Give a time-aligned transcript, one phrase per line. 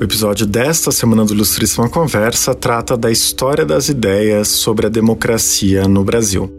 [0.00, 5.86] O episódio desta semana do Ilustríssima Conversa trata da história das ideias sobre a democracia
[5.86, 6.50] no Brasil.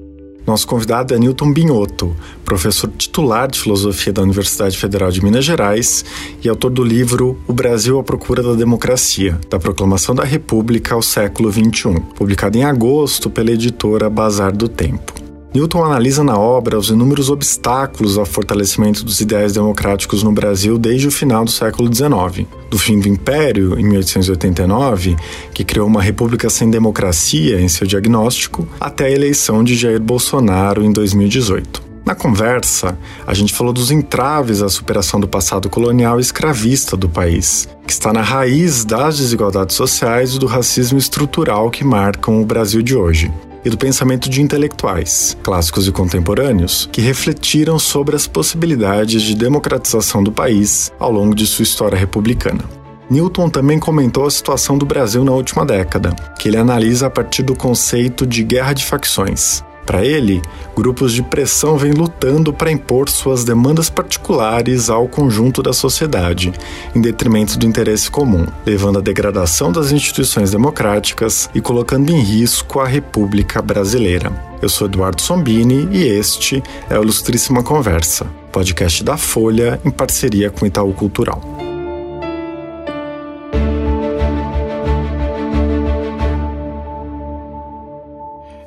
[0.48, 6.06] Nosso convidado é Newton Binotto, professor titular de filosofia da Universidade Federal de Minas Gerais
[6.44, 11.02] e autor do livro O Brasil à Procura da Democracia, da Proclamação da República ao
[11.02, 15.25] século XXI, publicado em agosto pela editora Bazar do Tempo.
[15.56, 21.08] Newton analisa na obra os inúmeros obstáculos ao fortalecimento dos ideais democráticos no Brasil desde
[21.08, 22.46] o final do século XIX.
[22.70, 25.16] Do fim do Império, em 1889,
[25.54, 30.84] que criou uma república sem democracia em seu diagnóstico, até a eleição de Jair Bolsonaro
[30.84, 31.82] em 2018.
[32.06, 37.08] Na conversa, a gente falou dos entraves à superação do passado colonial e escravista do
[37.08, 42.46] país, que está na raiz das desigualdades sociais e do racismo estrutural que marcam o
[42.46, 43.32] Brasil de hoje
[43.66, 50.24] e do pensamento de intelectuais, clássicos e contemporâneos, que refletiram sobre as possibilidades de democratização
[50.24, 52.64] do país ao longo de sua história republicana.
[53.10, 57.44] Newton também comentou a situação do Brasil na última década, que ele analisa a partir
[57.44, 60.42] do conceito de guerra de facções, para ele,
[60.76, 66.52] grupos de pressão vêm lutando para impor suas demandas particulares ao conjunto da sociedade,
[66.96, 72.80] em detrimento do interesse comum, levando à degradação das instituições democráticas e colocando em risco
[72.80, 74.32] a República Brasileira.
[74.62, 80.50] Eu sou Eduardo Sombini e este é o Ilustríssima Conversa, podcast da Folha em parceria
[80.50, 81.55] com Itaú Cultural.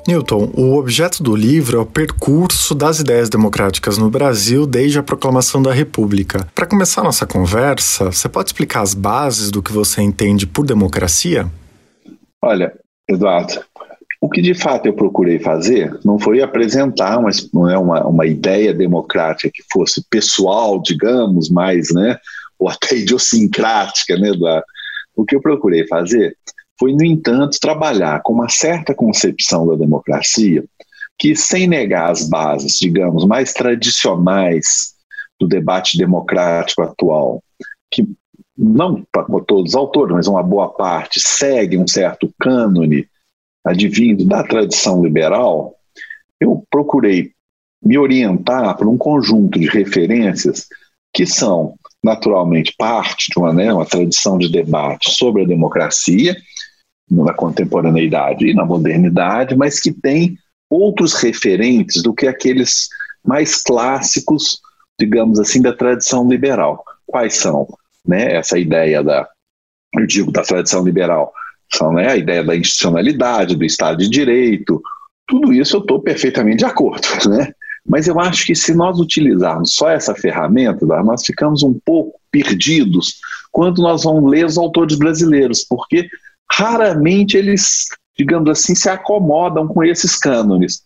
[0.09, 5.03] Newton, o objeto do livro é o percurso das ideias democráticas no Brasil desde a
[5.03, 6.47] proclamação da República.
[6.55, 11.45] Para começar nossa conversa, você pode explicar as bases do que você entende por democracia?
[12.41, 12.73] Olha,
[13.07, 13.53] Eduardo,
[14.19, 17.29] o que de fato eu procurei fazer não foi apresentar uma,
[17.71, 22.17] é uma, uma ideia democrática que fosse pessoal, digamos, mais, né,
[22.57, 24.65] ou até idiosincrática, né, Eduardo?
[25.15, 26.35] O que eu procurei fazer
[26.79, 30.63] foi, no entanto, trabalhar com uma certa concepção da democracia
[31.17, 34.93] que, sem negar as bases, digamos, mais tradicionais
[35.37, 37.43] do debate democrático atual,
[37.91, 38.07] que
[38.57, 43.07] não para todos os autores, mas uma boa parte, segue um certo cânone
[43.65, 45.75] advindo da tradição liberal,
[46.39, 47.31] eu procurei
[47.83, 50.67] me orientar por um conjunto de referências
[51.13, 56.35] que são, naturalmente, parte de uma, né, uma tradição de debate sobre a democracia
[57.09, 60.37] na contemporaneidade e na modernidade, mas que tem
[60.69, 62.87] outros referentes do que aqueles
[63.25, 64.59] mais clássicos,
[64.99, 66.83] digamos assim, da tradição liberal.
[67.07, 67.67] Quais são?
[68.05, 69.27] Né, essa ideia da,
[69.95, 71.33] eu digo, da tradição liberal,
[71.71, 74.81] são né, a ideia da institucionalidade, do Estado de Direito,
[75.27, 77.53] tudo isso eu estou perfeitamente de acordo, né?
[77.87, 83.19] Mas eu acho que se nós utilizarmos só essa ferramenta, nós ficamos um pouco perdidos
[83.51, 86.07] quando nós vamos ler os autores brasileiros, porque
[86.51, 87.87] raramente eles,
[88.17, 90.83] digamos assim, se acomodam com esses cânones.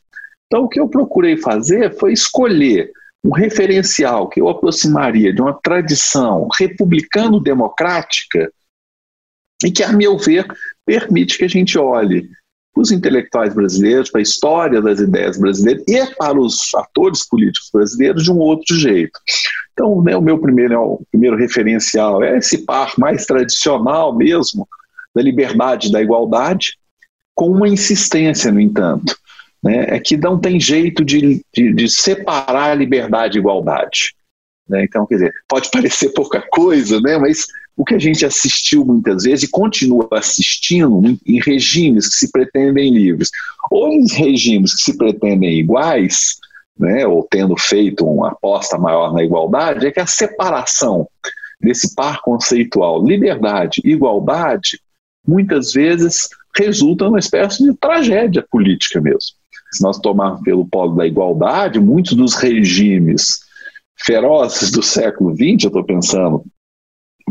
[0.47, 2.91] Então, o que eu procurei fazer foi escolher
[3.23, 8.51] um referencial que eu aproximaria de uma tradição republicano-democrática
[9.63, 10.45] e que, a meu ver,
[10.85, 12.29] permite que a gente olhe
[12.73, 17.69] para os intelectuais brasileiros, para a história das ideias brasileiras e para os atores políticos
[17.71, 19.17] brasileiros de um outro jeito.
[19.71, 24.67] Então, né, o meu primeiro, o primeiro referencial é esse par mais tradicional mesmo,
[25.13, 26.77] da liberdade, da igualdade,
[27.35, 29.15] com uma insistência, no entanto,
[29.63, 34.13] né, é que não tem jeito de, de, de separar a liberdade e igualdade.
[34.67, 34.83] Né?
[34.83, 39.23] Então, quer dizer, pode parecer pouca coisa, né, mas o que a gente assistiu muitas
[39.23, 43.29] vezes e continua assistindo em, em regimes que se pretendem livres,
[43.71, 46.37] ou em regimes que se pretendem iguais,
[46.77, 51.07] né, ou tendo feito uma aposta maior na igualdade, é que a separação
[51.59, 54.79] desse par conceitual liberdade e igualdade
[55.27, 59.31] muitas vezes resulta numa espécie de tragédia política mesmo.
[59.71, 63.39] Se nós tomarmos pelo polo da igualdade, muitos dos regimes
[64.05, 66.43] ferozes do século XX, eu estou pensando,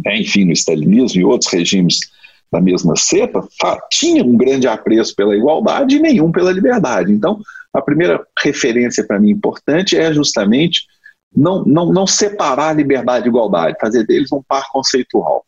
[0.04, 1.98] né, enfim, no stalinismo e outros regimes
[2.50, 3.46] da mesma cepa,
[3.90, 7.12] tinham um grande apreço pela igualdade e nenhum pela liberdade.
[7.12, 7.40] Então,
[7.72, 10.82] a primeira referência para mim importante é justamente
[11.34, 15.46] não, não, não separar liberdade e igualdade, fazer deles um par conceitual.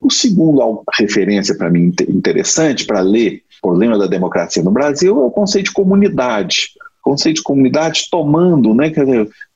[0.00, 5.30] O segundo referência para mim interessante para ler problema da democracia no Brasil é o
[5.30, 6.70] conceito de comunidade.
[7.00, 8.92] O conceito de comunidade tomando né,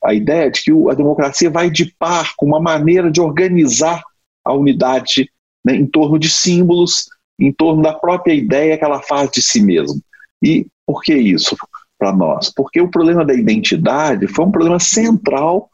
[0.03, 4.03] a ideia de que a democracia vai de par com uma maneira de organizar
[4.43, 5.29] a unidade
[5.63, 7.07] né, em torno de símbolos,
[7.39, 9.99] em torno da própria ideia que ela faz de si mesma.
[10.43, 11.55] E por que isso?
[12.01, 12.51] para nós?
[12.51, 15.69] Porque o problema da identidade foi um problema central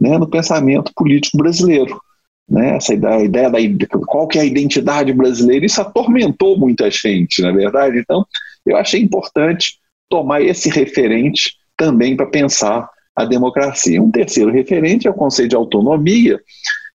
[0.00, 2.00] né, no pensamento político brasileiro.
[2.48, 3.58] Né, essa ideia, ideia da
[4.06, 7.98] qual que é a identidade brasileira, isso atormentou muita gente, na é verdade.
[7.98, 8.24] Então,
[8.64, 9.78] eu achei importante
[10.08, 14.02] tomar esse referente também para pensar a democracia.
[14.02, 16.40] Um terceiro referente é o conceito de autonomia,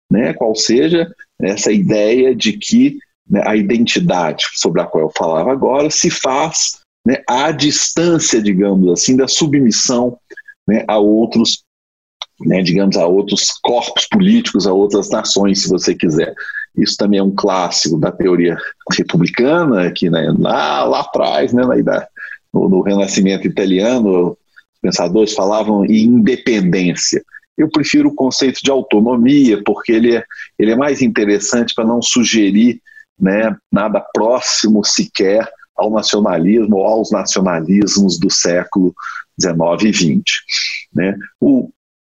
[0.10, 1.08] né, qual seja
[1.40, 2.98] essa ideia de que
[3.30, 8.90] né, a identidade sobre a qual eu falava agora se faz né, à distância, digamos
[8.92, 10.18] assim, da submissão
[10.68, 11.64] né, a outros,
[12.46, 16.34] né, digamos, a outros corpos políticos, a outras nações, se você quiser.
[16.76, 18.58] Isso também é um clássico da teoria
[18.92, 21.64] republicana, que né, lá, lá atrás, né,
[22.54, 27.24] no, no Renascimento italiano, os pensadores falavam em independência.
[27.58, 30.24] Eu prefiro o conceito de autonomia, porque ele é,
[30.58, 32.82] ele é mais interessante para não sugerir
[33.20, 38.94] né, nada próximo sequer ao nacionalismo ou aos nacionalismos do século
[39.40, 40.24] XIX e XX.
[40.94, 41.16] Né?
[41.40, 41.70] O,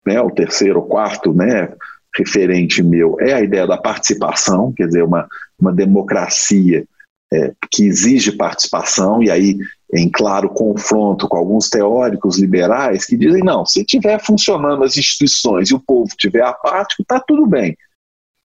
[0.08, 1.68] né, o terceiro, o quarto né,
[2.16, 5.28] referente meu é a ideia da participação, quer dizer, uma,
[5.60, 6.86] uma democracia
[7.30, 9.58] é, que exige participação, e aí
[9.92, 15.68] em claro confronto com alguns teóricos liberais que dizem: não, se estiver funcionando as instituições
[15.68, 17.76] e o povo estiver apático, está tudo bem.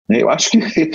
[0.08, 0.58] Eu acho que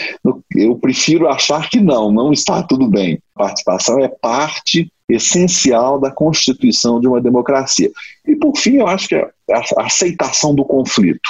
[0.55, 3.19] eu prefiro achar que não, não está tudo bem.
[3.35, 7.91] Participação é parte essencial da constituição de uma democracia.
[8.25, 11.29] E, por fim, eu acho que é a aceitação do conflito.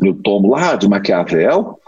[0.00, 1.78] Eu tomo lá de Maquiavel,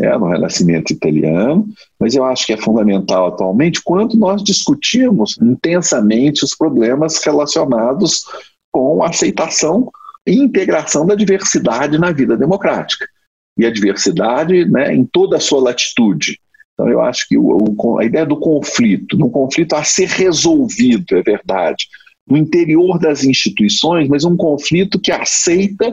[0.00, 1.66] é, no Renascimento italiano,
[1.98, 8.24] mas eu acho que é fundamental atualmente quando nós discutimos intensamente os problemas relacionados
[8.70, 9.90] com a aceitação
[10.24, 13.06] e integração da diversidade na vida democrática
[13.58, 16.38] e a diversidade né, em toda a sua latitude.
[16.74, 21.16] Então, eu acho que o, o, a ideia do conflito, um conflito a ser resolvido,
[21.16, 21.88] é verdade,
[22.24, 25.92] no interior das instituições, mas um conflito que aceita,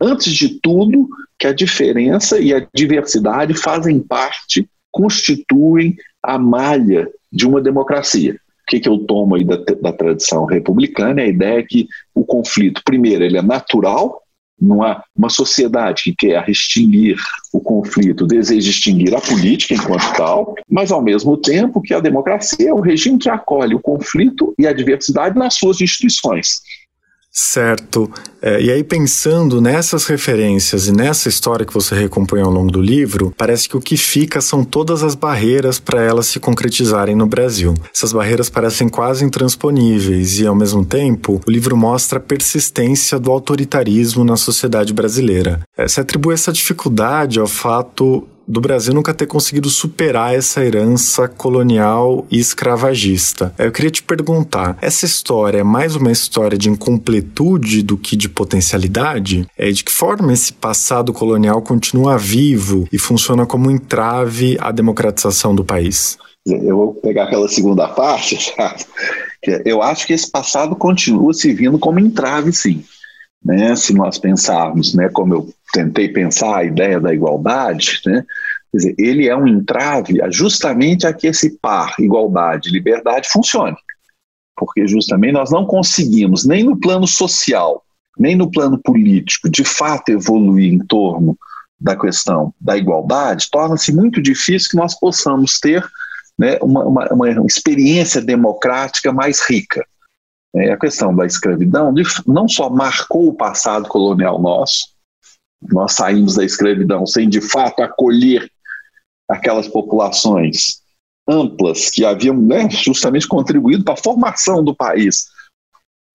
[0.00, 1.08] antes de tudo,
[1.38, 8.34] que a diferença e a diversidade fazem parte, constituem a malha de uma democracia.
[8.34, 12.24] O que, que eu tomo aí da, da tradição republicana é a ideia que o
[12.24, 14.21] conflito, primeiro, ele é natural,
[14.62, 17.16] não há uma sociedade que quer extinguir
[17.52, 22.70] o conflito, deseja extinguir a política enquanto tal, mas ao mesmo tempo que a democracia
[22.70, 26.60] é o regime que acolhe o conflito e a diversidade nas suas instituições.
[27.32, 28.10] Certo.
[28.42, 32.80] É, e aí, pensando nessas referências e nessa história que você recompõe ao longo do
[32.80, 37.26] livro, parece que o que fica são todas as barreiras para elas se concretizarem no
[37.26, 37.72] Brasil.
[37.94, 43.30] Essas barreiras parecem quase intransponíveis e, ao mesmo tempo, o livro mostra a persistência do
[43.30, 45.60] autoritarismo na sociedade brasileira.
[45.74, 51.26] É, se atribui essa dificuldade ao fato do Brasil nunca ter conseguido superar essa herança
[51.26, 53.54] colonial e escravagista.
[53.58, 58.28] Eu queria te perguntar: essa história é mais uma história de incompletude do que de
[58.28, 59.46] potencialidade?
[59.56, 65.54] É de que forma esse passado colonial continua vivo e funciona como entrave à democratização
[65.54, 66.18] do país?
[66.44, 68.54] Eu vou pegar aquela segunda parte,
[69.64, 72.84] eu acho que esse passado continua se vindo como entrave, sim.
[73.42, 73.74] Né?
[73.76, 78.24] Se nós pensarmos, né, como eu tentei pensar a ideia da igualdade, né?
[78.70, 83.76] Quer dizer, ele é um entrave justamente a que esse par, igualdade liberdade, funcione.
[84.56, 87.82] Porque justamente nós não conseguimos, nem no plano social,
[88.18, 91.36] nem no plano político, de fato evoluir em torno
[91.78, 95.84] da questão da igualdade, torna-se muito difícil que nós possamos ter
[96.38, 99.84] né, uma, uma, uma experiência democrática mais rica.
[100.54, 101.92] É, a questão da escravidão
[102.26, 104.91] não só marcou o passado colonial nosso,
[105.70, 108.50] nós saímos da escravidão sem de fato acolher
[109.28, 110.82] aquelas populações
[111.28, 115.26] amplas que haviam né, justamente contribuído para a formação do país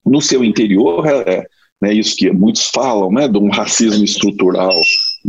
[0.06, 1.48] no seu interior, é, é
[1.82, 4.74] né, isso que muitos falam, né, de um racismo estrutural,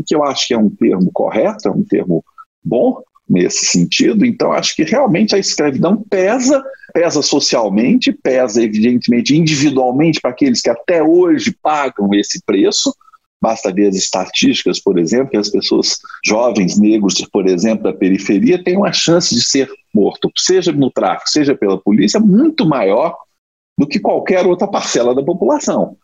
[0.06, 2.24] que eu acho que é um termo correto, é um termo
[2.64, 4.24] bom nesse sentido.
[4.24, 6.62] Então, acho que realmente a escravidão pesa,
[6.94, 12.94] pesa socialmente, pesa evidentemente individualmente para aqueles que até hoje pagam esse preço,
[13.40, 18.62] Basta ver as estatísticas, por exemplo, que as pessoas jovens negros, por exemplo, da periferia,
[18.62, 23.16] têm uma chance de ser morto, seja no tráfico, seja pela polícia, muito maior
[23.78, 25.96] do que qualquer outra parcela da população.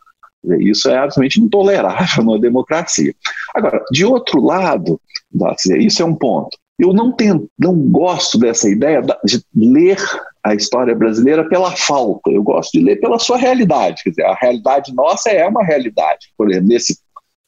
[0.60, 3.14] Isso é absolutamente intolerável numa democracia.
[3.54, 5.00] Agora, de outro lado,
[5.78, 6.56] isso é um ponto.
[6.78, 9.96] Eu não, tenho, não gosto dessa ideia de ler
[10.42, 14.02] a história brasileira pela falta, eu gosto de ler pela sua realidade.
[14.02, 16.32] Quer dizer, a realidade nossa é uma realidade.
[16.36, 16.98] Por exemplo, nesse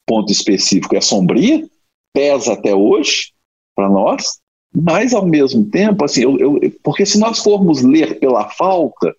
[0.07, 1.67] ponto específico é sombria,
[2.13, 3.33] pesa até hoje
[3.75, 4.39] para nós,
[4.73, 9.13] mas ao mesmo tempo, assim, eu, eu, porque se nós formos ler pela falta,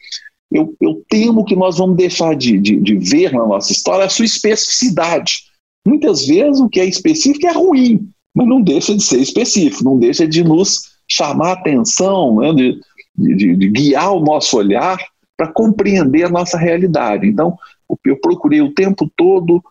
[0.51, 4.09] eu, eu temo que nós vamos deixar de, de, de ver na nossa história a
[4.09, 5.45] sua especificidade.
[5.87, 9.99] Muitas vezes o que é específico é ruim, mas não deixa de ser específico, não
[9.99, 12.81] deixa de nos chamar atenção, né, de,
[13.17, 14.99] de, de guiar o nosso olhar
[15.37, 17.27] para compreender a nossa realidade.
[17.27, 17.57] Então,
[18.05, 19.63] eu procurei o tempo todo,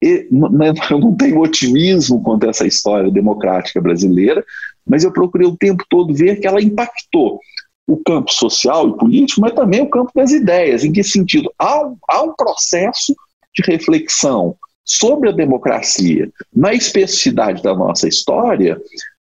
[0.00, 4.44] eu não tenho otimismo quanto a essa história democrática brasileira,
[4.86, 7.38] mas eu procurei o tempo todo ver que ela impactou
[7.86, 10.84] o campo social e político, mas também o campo das ideias.
[10.84, 11.52] Em que sentido?
[11.58, 13.14] Há um, há um processo
[13.54, 18.80] de reflexão sobre a democracia na especificidade da nossa história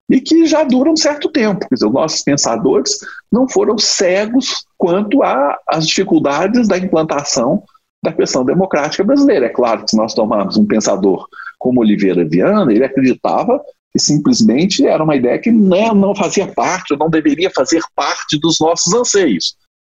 [0.09, 1.67] e que já dura um certo tempo.
[1.67, 2.97] Quer dizer, os nossos pensadores
[3.31, 5.21] não foram cegos quanto
[5.67, 7.63] às dificuldades da implantação
[8.03, 9.47] da questão democrática brasileira.
[9.47, 11.27] É claro que se nós tomarmos um pensador
[11.57, 16.93] como Oliveira Viana, ele acreditava que simplesmente era uma ideia que não, não fazia parte,
[16.93, 19.55] ou não deveria fazer parte dos nossos anseios.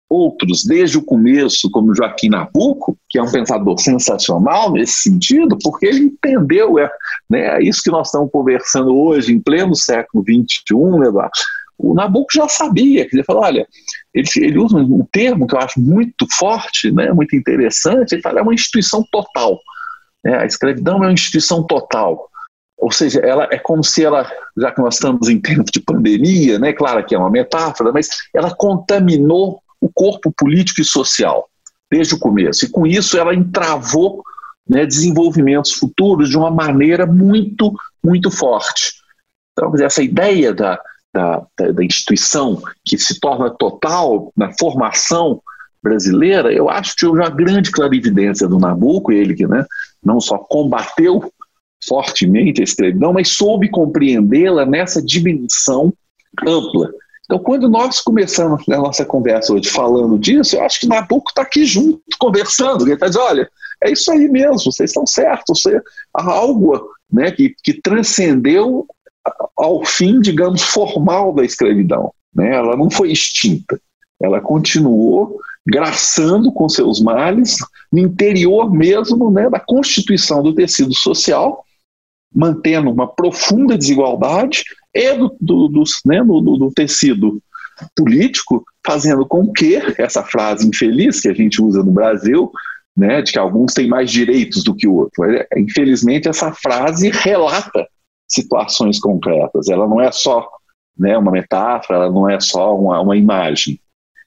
[0.09, 5.85] Outros, desde o começo, como Joaquim Nabuco, que é um pensador sensacional nesse sentido, porque
[5.85, 6.89] ele entendeu é,
[7.29, 11.31] né, é isso que nós estamos conversando hoje, em pleno século XXI, Eduardo.
[11.79, 13.65] O Nabuco já sabia, dizer, falou, olha,
[14.13, 18.39] ele, ele usa um termo que eu acho muito forte, né, muito interessante, ele fala,
[18.39, 19.57] é uma instituição total.
[20.25, 22.29] É, a escravidão é uma instituição total.
[22.77, 26.59] Ou seja, ela é como se ela, já que nós estamos em tempo de pandemia,
[26.59, 31.49] né, claro que é uma metáfora, mas ela contaminou o corpo político e social
[31.89, 32.65] desde o começo.
[32.65, 34.21] E com isso ela entravou
[34.67, 38.93] né, desenvolvimentos futuros de uma maneira muito, muito forte.
[39.53, 40.79] Então, essa ideia da,
[41.13, 45.41] da, da instituição que se torna total na formação
[45.81, 49.65] brasileira, eu acho que houve uma grande clarividência do Nabucco, ele que né,
[50.03, 51.31] não só combateu
[51.87, 55.93] fortemente a escravidão, mas soube compreendê-la nessa dimensão
[56.45, 56.91] ampla
[57.29, 61.43] então, quando nós começamos a nossa conversa hoje falando disso, eu acho que Nabucco está
[61.43, 62.83] aqui junto, conversando.
[62.83, 63.49] Ele está dizendo: olha,
[63.83, 65.61] é isso aí mesmo, vocês estão certos.
[65.61, 65.79] Você,
[66.11, 68.87] algo né, que, que transcendeu
[69.59, 72.11] ao fim, digamos, formal da escravidão.
[72.33, 72.55] Né?
[72.55, 73.79] Ela não foi extinta,
[74.21, 75.37] ela continuou
[75.67, 77.57] graçando com seus males
[77.91, 81.63] no interior mesmo né, da constituição do tecido social,
[82.33, 84.63] mantendo uma profunda desigualdade
[84.93, 87.41] e do, do, do, né, do, do tecido
[87.95, 92.51] político, fazendo com que essa frase infeliz que a gente usa no Brasil,
[92.95, 95.23] né, de que alguns têm mais direitos do que o outro.
[95.25, 97.87] É, infelizmente, essa frase relata
[98.29, 99.67] situações concretas.
[99.67, 100.47] Ela não é só
[100.97, 103.79] né, uma metáfora, ela não é só uma, uma imagem.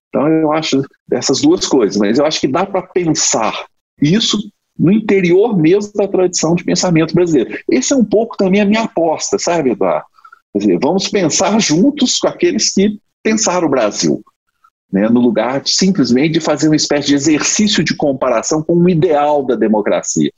[0.08, 3.66] Então, eu acho essas duas coisas, mas eu acho que dá para pensar
[4.00, 4.38] isso
[4.78, 7.58] no interior mesmo da tradição de pensamento brasileiro.
[7.70, 10.06] Esse é um pouco também a minha aposta, sabe, Eduardo?
[10.52, 14.22] Quer dizer, vamos pensar juntos com aqueles que pensaram o Brasil,
[14.92, 18.90] né, no lugar de simplesmente de fazer uma espécie de exercício de comparação com o
[18.90, 20.30] ideal da democracia.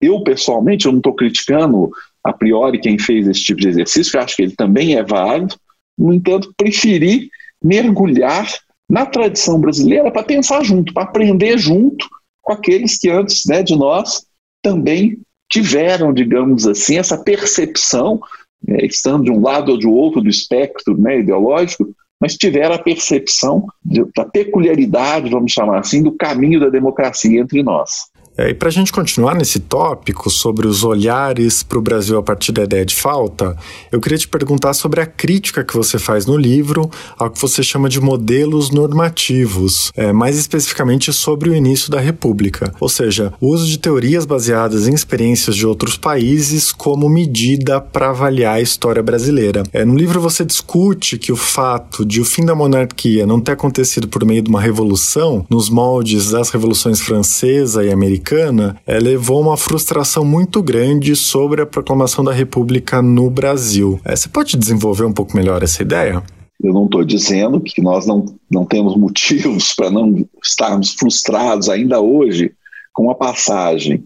[0.00, 1.90] Eu, pessoalmente, eu não estou criticando
[2.24, 5.54] a priori quem fez esse tipo de exercício, eu acho que ele também é válido,
[5.96, 7.30] no entanto, preferi
[7.62, 8.46] mergulhar
[8.88, 12.06] na tradição brasileira para pensar junto, para aprender junto
[12.40, 14.24] com aqueles que antes né, de nós
[14.62, 15.18] também
[15.50, 18.20] tiveram, digamos assim, essa percepção
[18.66, 22.82] é, estando de um lado ou de outro do espectro né, ideológico, mas tiveram a
[22.82, 28.08] percepção de, da peculiaridade, vamos chamar assim, do caminho da democracia entre nós.
[28.38, 32.22] É, e para a gente continuar nesse tópico sobre os olhares para o Brasil a
[32.22, 33.56] partir da ideia de falta,
[33.90, 37.64] eu queria te perguntar sobre a crítica que você faz no livro ao que você
[37.64, 43.52] chama de modelos normativos, é, mais especificamente sobre o início da República, ou seja, o
[43.52, 49.02] uso de teorias baseadas em experiências de outros países como medida para avaliar a história
[49.02, 49.64] brasileira.
[49.72, 53.52] É, no livro você discute que o fato de o fim da monarquia não ter
[53.52, 58.98] acontecido por meio de uma revolução, nos moldes das revoluções francesa e americana, americana é,
[58.98, 64.00] levou uma frustração muito grande sobre a proclamação da República no Brasil.
[64.04, 66.22] É, você pode desenvolver um pouco melhor essa ideia?
[66.60, 72.00] Eu não estou dizendo que nós não, não temos motivos para não estarmos frustrados ainda
[72.00, 72.52] hoje
[72.92, 74.04] com a passagem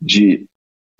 [0.00, 0.46] de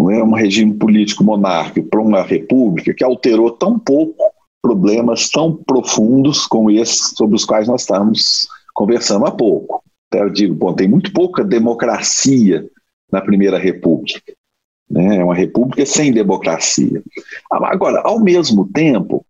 [0.00, 6.46] é, um regime político monárquico para uma república que alterou tão pouco problemas tão profundos
[6.46, 9.83] como esses sobre os quais nós estamos conversando há pouco
[10.18, 12.66] eu digo, bom, tem muito pouca democracia
[13.10, 14.20] na Primeira República.
[14.90, 15.16] Né?
[15.16, 17.02] É uma república sem democracia.
[17.50, 19.24] Agora, ao mesmo tempo,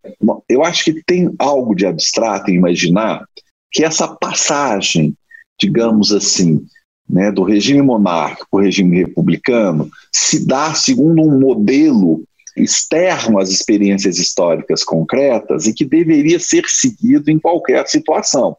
[0.48, 3.24] eu acho que tem algo de abstrato em imaginar
[3.70, 5.14] que essa passagem,
[5.60, 6.64] digamos assim,
[7.08, 12.24] né, do regime monárquico para o regime republicano se dá segundo um modelo
[12.56, 18.56] externo às experiências históricas concretas e que deveria ser seguido em qualquer situação.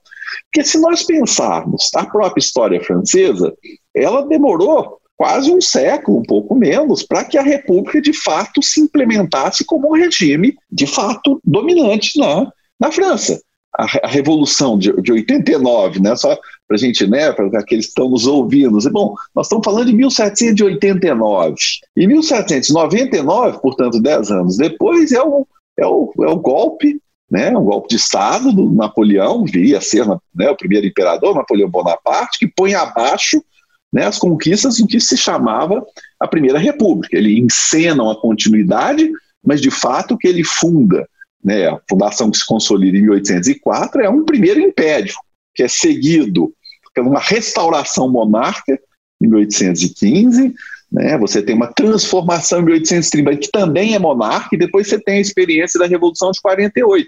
[0.52, 3.54] Porque se nós pensarmos a própria história francesa,
[3.96, 8.82] ela demorou quase um século, um pouco menos, para que a República de fato se
[8.82, 13.40] implementasse como um regime de fato dominante na, na França.
[13.78, 16.38] A, a Revolução de, de 89, né, só
[16.68, 19.94] para a gente, né, para aqueles que estão nos ouvindo, bom, nós estamos falando de
[19.94, 21.56] 1789.
[21.96, 25.46] E 1799, portanto, dez anos depois, é o,
[25.78, 30.06] é o, é o golpe né, um golpe de Estado do Napoleão, viria a ser
[30.08, 33.44] né, o primeiro imperador, Napoleão Bonaparte, que põe abaixo
[33.92, 35.86] né, as conquistas do que se chamava
[36.20, 37.18] a Primeira República.
[37.18, 39.10] Ele encena uma continuidade,
[39.44, 41.08] mas de fato que ele funda,
[41.44, 45.14] né, a fundação que se consolida em 1804, é um primeiro império,
[45.54, 46.54] que é seguido
[46.94, 48.80] por uma restauração monárquica
[49.22, 50.54] em 1815,
[50.92, 55.18] né, você tem uma transformação em 1830, que também é monarca, e depois você tem
[55.18, 57.08] a experiência da Revolução de 48,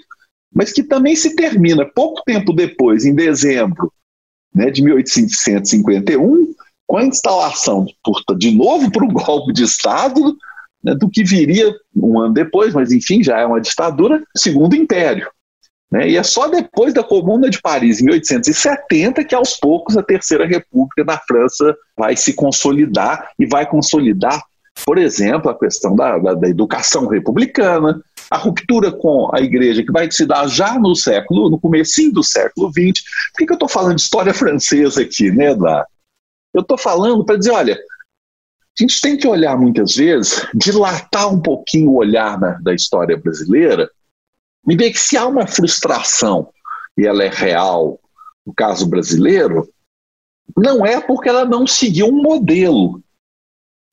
[0.54, 3.92] mas que também se termina pouco tempo depois, em dezembro
[4.54, 6.54] né, de 1851,
[6.86, 7.86] com a instalação,
[8.38, 10.36] de novo para um golpe de Estado,
[10.84, 15.30] né, do que viria um ano depois, mas enfim, já é uma ditadura, segundo império.
[15.92, 20.04] Né, e é só depois da Comuna de Paris, em 1870, que aos poucos a
[20.04, 24.44] Terceira República na França vai se consolidar e vai consolidar,
[24.86, 29.92] por exemplo, a questão da, da, da educação republicana, a ruptura com a igreja que
[29.92, 33.02] vai se dar já no século, no comecinho do século XX.
[33.32, 35.88] Por que, que eu estou falando de história francesa aqui, né, Eduardo?
[36.54, 41.42] Eu estou falando para dizer, olha, a gente tem que olhar muitas vezes, dilatar um
[41.42, 43.90] pouquinho o olhar na, da história brasileira
[44.68, 46.50] e ver que se há uma frustração
[46.98, 48.00] e ela é real,
[48.46, 49.68] no caso brasileiro,
[50.56, 53.02] não é porque ela não seguiu um modelo,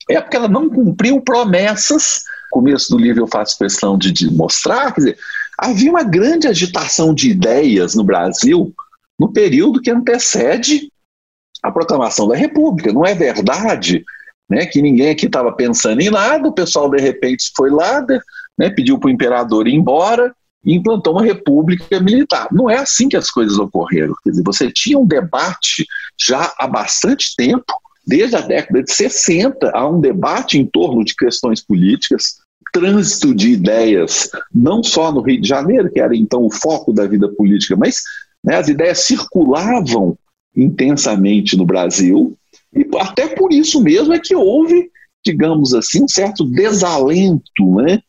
[0.09, 2.23] é porque ela não cumpriu promessas.
[2.45, 5.17] No começo do livro eu faço questão de, de mostrar, quer dizer,
[5.57, 8.73] havia uma grande agitação de ideias no Brasil
[9.19, 10.91] no período que antecede
[11.63, 12.91] a proclamação da República.
[12.91, 14.03] Não é verdade
[14.49, 18.05] né, que ninguém aqui estava pensando em nada, o pessoal de repente foi lá,
[18.57, 20.35] né, pediu para o imperador ir embora
[20.65, 22.47] e implantou uma república militar.
[22.51, 24.15] Não é assim que as coisas ocorreram.
[24.23, 25.85] Quer dizer, você tinha um debate
[26.19, 27.73] já há bastante tempo,
[28.05, 32.37] desde a década de 60, há um debate em torno de questões políticas,
[32.73, 37.07] trânsito de ideias, não só no Rio de Janeiro, que era então o foco da
[37.07, 38.01] vida política, mas
[38.43, 40.17] né, as ideias circulavam
[40.55, 42.37] intensamente no Brasil,
[42.73, 44.89] e até por isso mesmo é que houve,
[45.25, 47.99] digamos assim, um certo desalento né,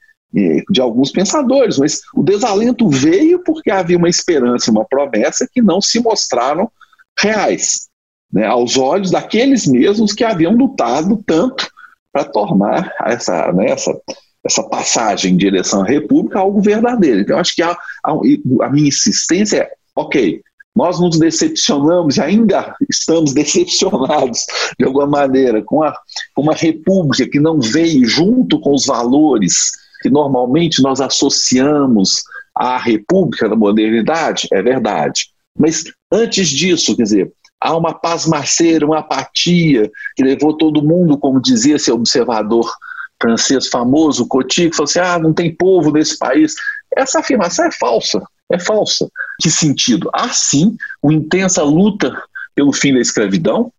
[0.70, 5.80] de alguns pensadores, mas o desalento veio porque havia uma esperança, uma promessa que não
[5.80, 6.70] se mostraram
[7.18, 7.88] reais,
[8.30, 11.66] né, aos olhos daqueles mesmos que haviam lutado tanto
[12.12, 13.98] para tornar essa, né, essa,
[14.44, 17.20] essa passagem em direção à República algo verdadeiro.
[17.20, 17.70] Então, acho que a,
[18.04, 20.42] a, a minha insistência é: ok,
[20.74, 24.40] nós nos decepcionamos e ainda estamos decepcionados,
[24.78, 25.96] de alguma maneira, com, a,
[26.34, 32.22] com uma república que não veio junto com os valores que normalmente nós associamos
[32.54, 35.30] à república da modernidade, é verdade.
[35.58, 41.42] Mas antes disso, quer dizer, há uma pasmaceira, uma apatia que levou todo mundo, como
[41.42, 42.72] dizia esse observador
[43.20, 46.54] francês famoso, Coty, que falou assim: ah, não tem povo nesse país.
[46.96, 49.10] Essa afirmação é falsa é falsa.
[49.40, 50.08] Que sentido?
[50.14, 52.12] Há sim uma intensa luta
[52.54, 53.72] pelo fim da escravidão,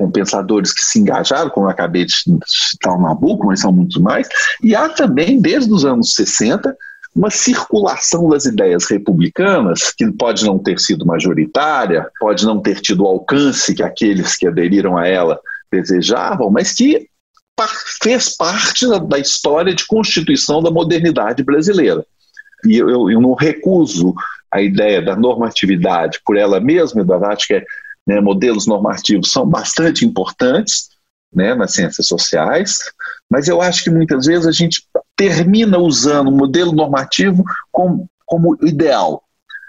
[0.00, 2.14] com pensadores que se engajaram, como eu acabei de
[2.46, 4.26] citar o Nabucco, mas são muitos mais,
[4.62, 6.74] e há também, desde os anos 60,
[7.14, 13.04] uma circulação das ideias republicanas, que pode não ter sido majoritária, pode não ter tido
[13.04, 15.38] o alcance que aqueles que aderiram a ela
[15.70, 17.06] desejavam, mas que
[18.02, 22.02] fez parte da história de constituição da modernidade brasileira.
[22.64, 24.14] E eu, eu não recuso
[24.50, 27.64] a ideia da normatividade por ela mesma, eu acho que é,
[28.06, 30.88] né, modelos normativos são bastante importantes
[31.32, 32.78] né, nas ciências sociais,
[33.30, 34.82] mas eu acho que muitas vezes a gente
[35.16, 39.22] termina usando o modelo normativo como, como ideal.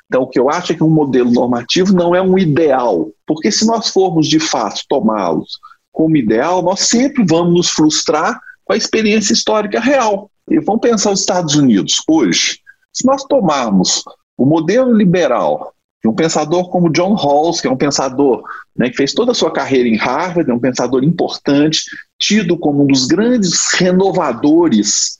[0.06, 3.52] Então, o que eu acho é que um modelo normativo não é um ideal, porque
[3.52, 5.60] se nós formos de fato tomá-los
[5.92, 10.30] como ideal, nós sempre vamos nos frustrar com a experiência histórica real.
[10.50, 12.60] E vamos pensar os Estados Unidos hoje.
[12.92, 14.04] Se nós tomarmos
[14.38, 18.44] o modelo liberal de um pensador como John Rawls, que é um pensador
[18.76, 21.84] né, que fez toda a sua carreira em Harvard, é um pensador importante,
[22.20, 25.20] tido como um dos grandes renovadores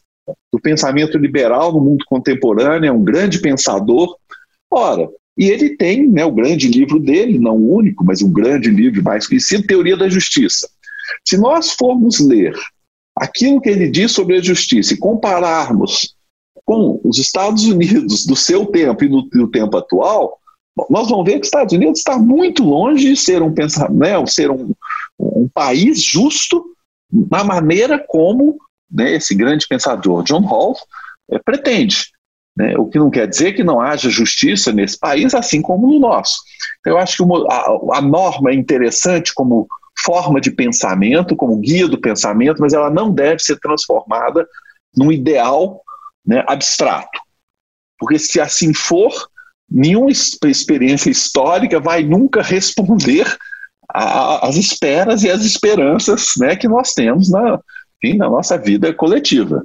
[0.52, 4.16] do pensamento liberal no mundo contemporâneo, é um grande pensador.
[4.72, 8.70] Ora, e ele tem né, o grande livro dele, não o único, mas um grande
[8.70, 10.68] livro mais conhecido, Teoria da Justiça.
[11.28, 12.54] Se nós formos ler
[13.16, 16.16] aquilo que ele diz sobre a justiça e compararmos
[16.66, 20.38] com os Estados Unidos do seu tempo e no, no tempo atual,
[20.76, 23.54] Bom, nós vamos ver que os Estados Unidos está muito longe de ser um
[23.92, 24.74] né, ser um,
[25.20, 26.64] um país justo
[27.12, 28.58] na maneira como
[28.90, 30.76] né, esse grande pensador John Hall
[31.30, 32.08] é, pretende.
[32.56, 36.00] Né, o que não quer dizer que não haja justiça nesse país, assim como no
[36.00, 36.38] nosso.
[36.80, 39.68] Então, eu acho que uma, a, a norma é interessante como
[40.04, 44.46] forma de pensamento, como guia do pensamento, mas ela não deve ser transformada
[44.96, 45.82] num ideal
[46.26, 47.20] né, abstrato.
[47.98, 49.30] Porque se assim for,
[49.72, 53.26] nenhuma experiência histórica vai nunca responder
[53.88, 57.60] às esperas e às esperanças né, que nós temos na,
[58.04, 59.64] enfim, na nossa vida coletiva.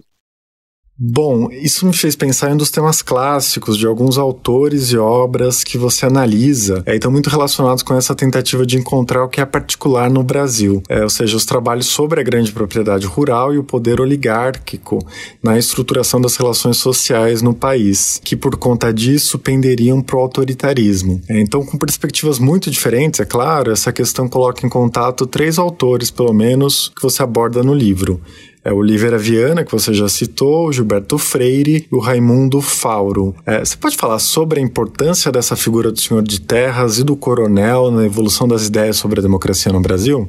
[0.98, 5.62] Bom, isso me fez pensar em um dos temas clássicos de alguns autores e obras
[5.62, 9.44] que você analisa, é, estão muito relacionados com essa tentativa de encontrar o que é
[9.44, 13.62] particular no Brasil, é, ou seja, os trabalhos sobre a grande propriedade rural e o
[13.62, 14.98] poder oligárquico
[15.42, 21.20] na estruturação das relações sociais no país, que por conta disso penderiam para o autoritarismo.
[21.28, 26.10] É, então, com perspectivas muito diferentes, é claro, essa questão coloca em contato três autores,
[26.10, 28.18] pelo menos, que você aborda no livro
[28.66, 33.32] é o Oliveira Viana, que você já citou, o Gilberto Freire e o Raimundo Fauro.
[33.46, 37.16] É, você pode falar sobre a importância dessa figura do senhor de terras e do
[37.16, 40.28] coronel na evolução das ideias sobre a democracia no Brasil?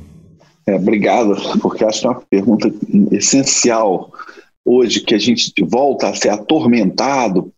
[0.67, 2.71] É, obrigado, porque acho que é uma pergunta
[3.11, 4.11] essencial
[4.63, 7.51] hoje que a gente volta a ser atormentado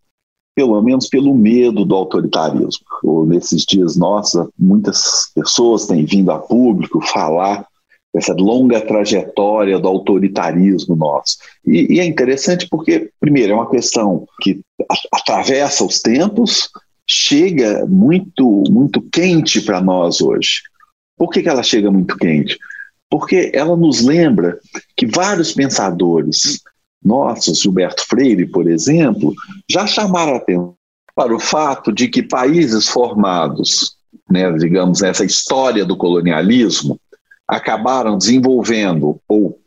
[0.56, 2.86] pelo menos pelo medo do autoritarismo.
[3.26, 7.66] nesses dias nossos, muitas pessoas têm vindo a público falar
[8.14, 11.36] essa longa trajetória do autoritarismo nosso.
[11.64, 14.60] E, e, é interessante porque, primeiro, é uma questão que
[15.12, 16.68] atravessa os tempos,
[17.08, 20.62] chega muito, muito quente para nós hoje.
[21.16, 22.58] Por que, que ela chega muito quente?
[23.08, 24.58] Porque ela nos lembra
[24.96, 26.60] que vários pensadores
[27.02, 29.34] nossos, Gilberto Freire, por exemplo,
[29.68, 30.74] já chamaram atenção
[31.14, 33.96] para o fato de que países formados,
[34.30, 36.98] né, digamos, nessa história do colonialismo,
[37.50, 39.60] acabaram desenvolvendo ou,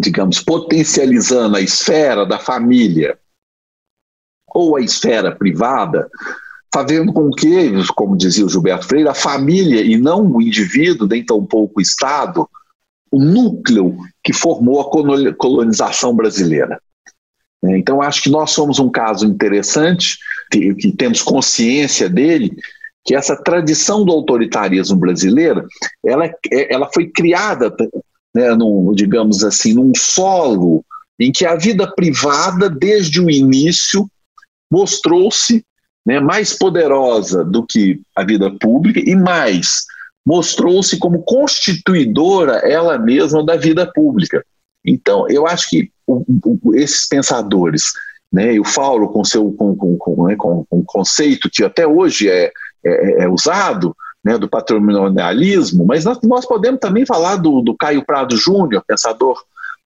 [0.00, 3.18] digamos, potencializando a esfera da família
[4.48, 6.08] ou a esfera privada,
[6.72, 11.24] fazendo com que, como dizia o Gilberto Freire, a família e não o indivíduo, nem
[11.24, 12.48] tampouco o Estado,
[13.10, 16.80] o núcleo que formou a colonização brasileira.
[17.62, 20.18] Então, acho que nós somos um caso interessante,
[20.50, 22.56] que temos consciência dele,
[23.06, 25.64] que essa tradição do autoritarismo brasileiro,
[26.04, 27.74] ela, é, ela foi criada,
[28.34, 30.84] né, num, digamos assim, num solo
[31.18, 34.06] em que a vida privada, desde o início,
[34.70, 35.64] mostrou-se
[36.04, 39.84] né, mais poderosa do que a vida pública e mais
[40.26, 44.44] mostrou-se como constituidora ela mesma da vida pública.
[44.84, 47.92] Então, eu acho que o, o, esses pensadores,
[48.32, 48.64] né, e o
[49.08, 52.50] com seu com, com, com, né, com, com conceito que até hoje é,
[52.86, 53.94] é, é, é usado,
[54.24, 59.40] né, do patrimonialismo, mas nós, nós podemos também falar do, do Caio Prado Júnior, pensador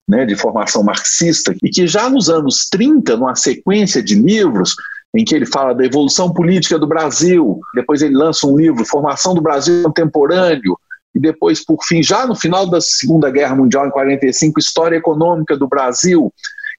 [0.09, 4.75] né, de formação marxista, e que já nos anos 30, numa sequência de livros,
[5.15, 9.35] em que ele fala da evolução política do Brasil, depois ele lança um livro, Formação
[9.35, 10.77] do Brasil Contemporâneo,
[11.15, 15.57] e depois, por fim, já no final da Segunda Guerra Mundial, em 45, História Econômica
[15.57, 16.33] do Brasil,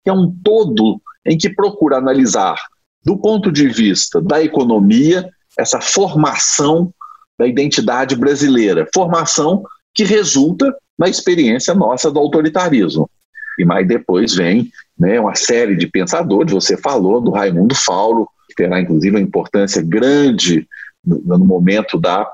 [0.04, 2.56] que é um todo em que procura analisar,
[3.04, 6.94] do ponto de vista da economia, essa formação
[7.38, 13.10] da identidade brasileira, formação que resulta na experiência nossa do autoritarismo.
[13.58, 18.56] E mais depois vem né, uma série de pensadores, você falou do Raimundo Fauro, que
[18.56, 20.68] terá inclusive uma importância grande
[21.04, 22.30] no, no momento da,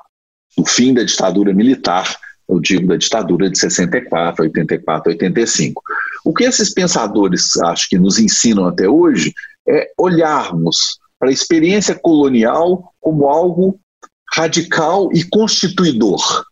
[0.58, 5.82] do fim da ditadura militar, eu digo da ditadura de 64, 84, 85.
[6.24, 9.34] O que esses pensadores acho que nos ensinam até hoje
[9.68, 13.80] é olharmos para a experiência colonial como algo
[14.36, 16.44] radical e constituidor.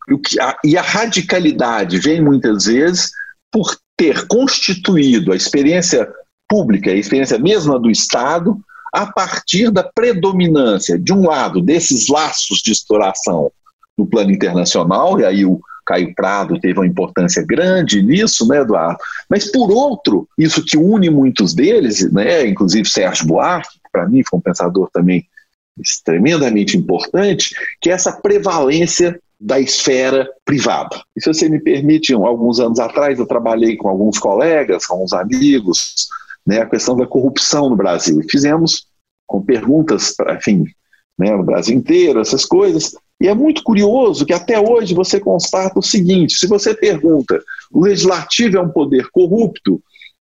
[0.63, 3.11] E a radicalidade vem muitas vezes
[3.51, 6.07] por ter constituído a experiência
[6.47, 8.57] pública, a experiência mesma do Estado,
[8.93, 13.51] a partir da predominância, de um lado, desses laços de exploração
[13.97, 18.97] no plano internacional, e aí o Caio Prado teve uma importância grande nisso, né, Eduardo?
[19.29, 24.39] Mas, por outro, isso que une muitos deles, né, inclusive Sérgio Buarque, para mim foi
[24.39, 25.27] um pensador também
[26.03, 31.01] tremendamente importante, que é essa prevalência da esfera privada.
[31.15, 35.13] E se você me permite, alguns anos atrás eu trabalhei com alguns colegas, com alguns
[35.13, 36.07] amigos,
[36.45, 38.19] né, a questão da corrupção no Brasil.
[38.21, 38.87] E fizemos
[39.27, 40.65] com perguntas, enfim,
[41.17, 42.95] né, no Brasil inteiro, essas coisas.
[43.19, 47.83] E é muito curioso que até hoje você constata o seguinte: se você pergunta, o
[47.83, 49.81] legislativo é um poder corrupto?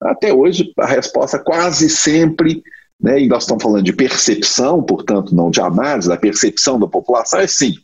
[0.01, 2.63] Até hoje a resposta quase sempre
[3.01, 7.41] né, e nós estamos falando de percepção, portanto, não de análise, da percepção da população,
[7.41, 7.75] é sim.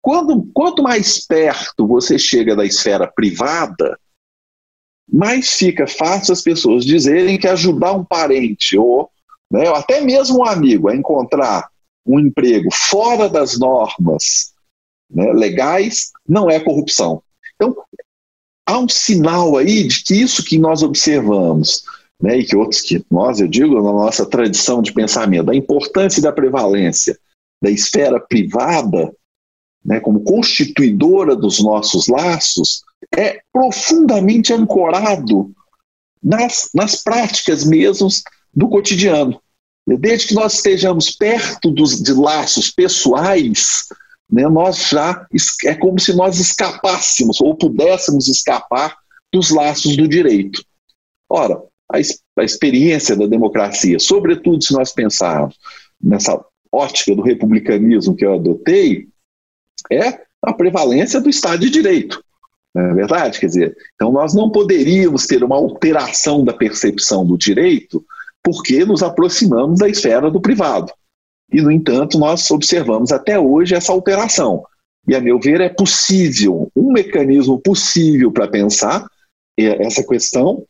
[0.00, 3.98] Quando, quanto mais perto você chega da esfera privada,
[5.12, 9.10] mais fica fácil as pessoas dizerem que ajudar um parente ou,
[9.50, 11.68] né, ou até mesmo um amigo a encontrar
[12.06, 14.54] um emprego fora das normas
[15.10, 17.22] né, legais não é corrupção.
[17.54, 17.76] Então,
[18.66, 21.84] há um sinal aí de que isso que nós observamos,
[22.20, 26.22] né, e que outros que nós, eu digo, na nossa tradição de pensamento, a importância
[26.22, 27.18] da prevalência
[27.62, 29.14] da esfera privada,
[29.84, 32.82] né, como constituidora dos nossos laços,
[33.14, 35.52] é profundamente ancorado
[36.22, 38.22] nas, nas práticas mesmos
[38.54, 39.40] do cotidiano.
[39.86, 43.86] Desde que nós estejamos perto dos, de laços pessoais,
[44.30, 45.26] né, nós já
[45.64, 48.96] é como se nós escapássemos ou pudéssemos escapar
[49.32, 50.64] dos laços do direito.
[51.30, 51.98] Ora, a,
[52.40, 55.56] a experiência da democracia, sobretudo se nós pensarmos
[56.02, 59.08] nessa ótica do republicanismo que eu adotei,
[59.90, 62.22] é a prevalência do Estado de Direito.
[62.74, 63.40] Não é verdade?
[63.40, 68.04] Quer dizer, então nós não poderíamos ter uma alteração da percepção do direito
[68.42, 70.92] porque nos aproximamos da esfera do privado.
[71.52, 74.62] E, no entanto, nós observamos até hoje essa alteração.
[75.08, 79.06] E, a meu ver, é possível, um mecanismo possível para pensar
[79.58, 80.64] essa questão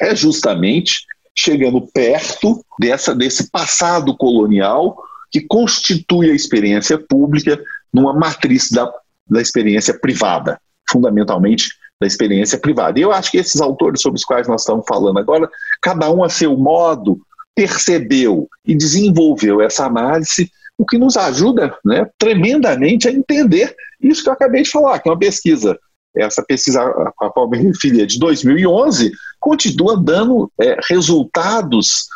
[0.00, 8.70] é justamente chegando perto dessa, desse passado colonial que constitui a experiência pública numa matriz
[8.70, 8.92] da,
[9.28, 11.68] da experiência privada, fundamentalmente
[12.00, 12.98] da experiência privada.
[12.98, 15.48] E eu acho que esses autores sobre os quais nós estamos falando agora,
[15.80, 17.20] cada um a seu modo,
[17.54, 24.30] percebeu e desenvolveu essa análise, o que nos ajuda né, tremendamente a entender isso que
[24.30, 25.78] eu acabei de falar, que é uma pesquisa,
[26.16, 32.06] essa pesquisa a qual me referi, é de 2011, continua dando é, resultados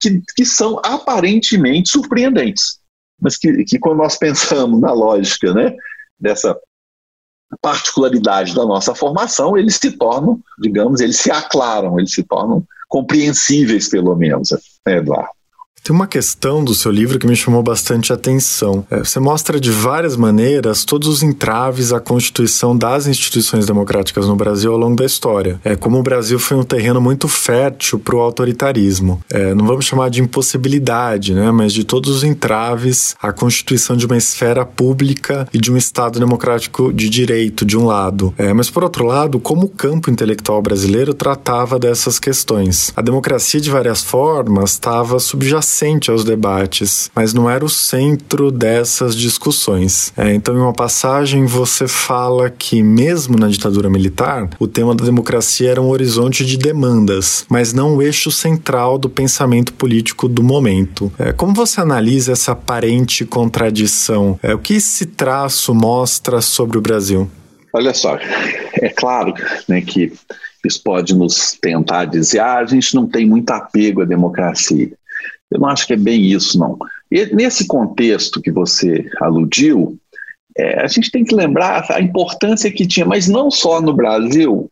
[0.00, 2.78] que, que são aparentemente surpreendentes,
[3.20, 5.74] mas que, que quando nós pensamos na lógica né,
[6.18, 6.58] dessa
[7.60, 13.88] particularidade da nossa formação, eles se tornam, digamos, eles se aclaram, eles se tornam compreensíveis,
[13.88, 14.50] pelo menos,
[14.86, 15.41] né, Eduardo.
[15.84, 18.86] Tem uma questão do seu livro que me chamou bastante atenção.
[18.88, 24.36] É, você mostra de várias maneiras todos os entraves à constituição das instituições democráticas no
[24.36, 25.60] Brasil ao longo da história.
[25.64, 29.20] É como o Brasil foi um terreno muito fértil para o autoritarismo.
[29.28, 34.06] É, não vamos chamar de impossibilidade, né, mas de todos os entraves à constituição de
[34.06, 38.32] uma esfera pública e de um Estado democrático de direito, de um lado.
[38.38, 42.92] É, mas por outro lado, como o campo intelectual brasileiro tratava dessas questões.
[42.94, 48.50] A democracia, de várias formas, estava subjacente adjacente aos debates, mas não era o centro
[48.50, 50.12] dessas discussões.
[50.16, 55.04] É, então, em uma passagem, você fala que, mesmo na ditadura militar, o tema da
[55.04, 60.42] democracia era um horizonte de demandas, mas não o eixo central do pensamento político do
[60.42, 61.10] momento.
[61.18, 64.38] É, como você analisa essa aparente contradição?
[64.42, 67.30] É, o que esse traço mostra sobre o Brasil?
[67.72, 68.18] Olha só,
[68.74, 69.32] é claro
[69.66, 70.12] né, que
[70.64, 74.92] isso pode nos tentar dizer, ah, a gente não tem muito apego à democracia.
[75.52, 76.78] Eu não acho que é bem isso, não.
[77.10, 79.98] E nesse contexto que você aludiu,
[80.56, 84.70] é, a gente tem que lembrar a importância que tinha, mas não só no Brasil,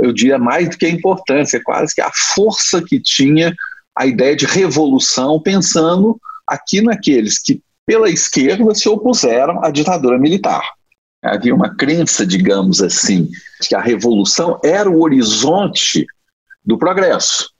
[0.00, 3.54] eu diria mais do que a importância, quase que a força que tinha
[3.96, 10.62] a ideia de revolução, pensando aqui naqueles que, pela esquerda, se opuseram à ditadura militar.
[11.22, 13.28] Havia uma crença, digamos assim,
[13.60, 16.06] de que a revolução era o horizonte
[16.64, 17.50] do progresso.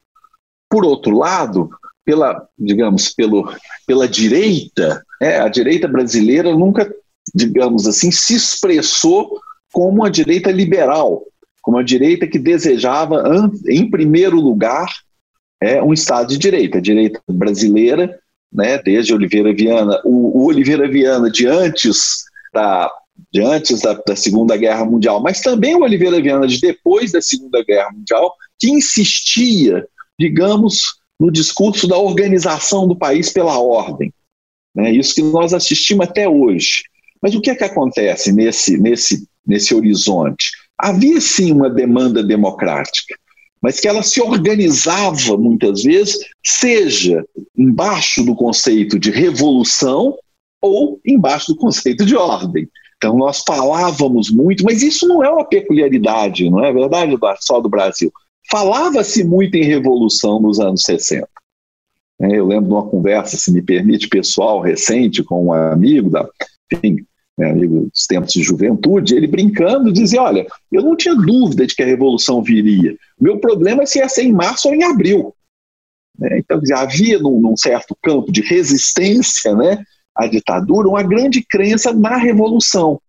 [0.69, 1.69] Por outro lado,
[2.05, 3.51] pela, digamos, pelo,
[3.87, 6.93] pela direita, é, a direita brasileira nunca,
[7.33, 9.39] digamos assim, se expressou
[9.71, 11.23] como a direita liberal,
[11.61, 13.23] como a direita que desejava,
[13.67, 14.87] em primeiro lugar,
[15.61, 16.77] é, um Estado de direita.
[16.77, 18.19] A direita brasileira,
[18.51, 22.91] né, desde Oliveira Viana, o, o Oliveira Viana de antes da
[23.31, 27.21] de antes da, da, Segunda Guerra Mundial, mas também o Oliveira Viana de depois da
[27.21, 29.87] Segunda Guerra Mundial, que insistia,
[30.19, 34.13] digamos, no discurso da organização do país pela ordem.
[34.75, 34.91] Né?
[34.91, 36.83] Isso que nós assistimos até hoje.
[37.21, 40.51] Mas o que é que acontece nesse, nesse, nesse horizonte?
[40.77, 43.15] Havia sim uma demanda democrática,
[43.61, 47.23] mas que ela se organizava muitas vezes, seja
[47.57, 50.17] embaixo do conceito de revolução
[50.61, 52.67] ou embaixo do conceito de ordem.
[52.97, 57.69] Então nós falávamos muito, mas isso não é uma peculiaridade, não é verdade, só do
[57.69, 58.11] Brasil.
[58.49, 61.27] Falava-se muito em revolução nos anos 60.
[62.21, 66.27] É, eu lembro de uma conversa, se me permite, pessoal, recente, com um amigo, da,
[66.71, 66.97] enfim,
[67.37, 71.75] meu amigo dos tempos de juventude, ele brincando dizia: Olha, eu não tinha dúvida de
[71.75, 72.95] que a revolução viria.
[73.19, 75.33] Meu problema é se ia ser em março ou em abril.
[76.17, 76.37] Né?
[76.39, 79.83] Então, havia num, num, certo campo de resistência né,
[80.15, 83.01] à ditadura uma grande crença na revolução.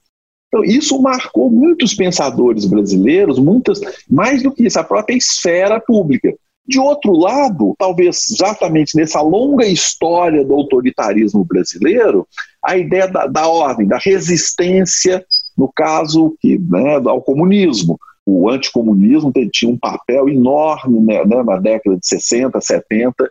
[0.54, 6.32] Então, isso marcou muitos pensadores brasileiros, muitas, mais do que isso, a própria esfera pública.
[6.64, 12.24] De outro lado, talvez exatamente nessa longa história do autoritarismo brasileiro,
[12.64, 15.24] a ideia da, da ordem, da resistência,
[15.58, 17.98] no caso que, né, ao comunismo.
[18.24, 23.28] O anticomunismo tinha um papel enorme né, né na década de 60, 70,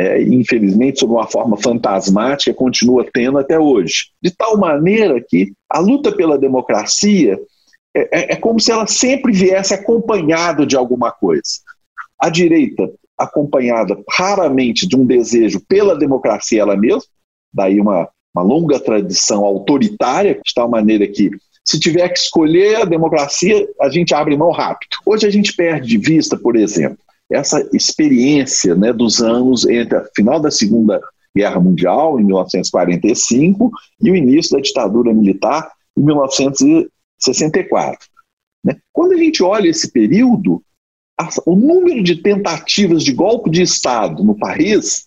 [0.00, 4.06] é, infelizmente, sob uma forma fantasmática, continua tendo até hoje.
[4.22, 7.38] De tal maneira que a luta pela democracia
[7.94, 11.42] é, é, é como se ela sempre viesse acompanhada de alguma coisa.
[12.18, 17.02] A direita, acompanhada raramente de um desejo pela democracia ela mesma,
[17.52, 21.30] daí uma, uma longa tradição autoritária, de tal maneira que
[21.62, 24.96] se tiver que escolher a democracia, a gente abre mão rápido.
[25.04, 26.98] Hoje a gente perde de vista, por exemplo,
[27.30, 31.00] essa experiência né, dos anos entre o final da Segunda
[31.34, 33.70] Guerra Mundial, em 1945,
[34.02, 38.08] e o início da ditadura militar, em 1964.
[38.64, 38.76] Né?
[38.92, 40.62] Quando a gente olha esse período,
[41.46, 45.06] o número de tentativas de golpe de Estado no país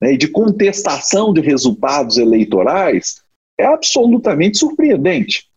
[0.00, 3.16] né, e de contestação de resultados eleitorais
[3.58, 5.48] é absolutamente surpreendente.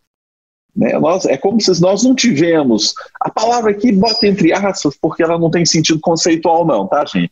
[0.77, 0.97] Né?
[0.99, 2.93] Nós, é como se nós não tivemos.
[3.19, 7.31] A palavra aqui bota entre aspas, porque ela não tem sentido conceitual, não, tá, gente?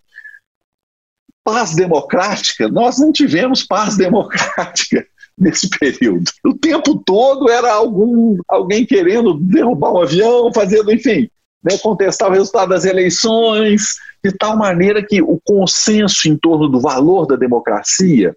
[1.43, 5.05] Paz democrática, nós não tivemos paz democrática
[5.37, 6.23] nesse período.
[6.43, 11.29] O tempo todo era algum, alguém querendo derrubar um avião, fazendo, enfim,
[11.63, 16.79] né, contestar o resultado das eleições, de tal maneira que o consenso em torno do
[16.79, 18.35] valor da democracia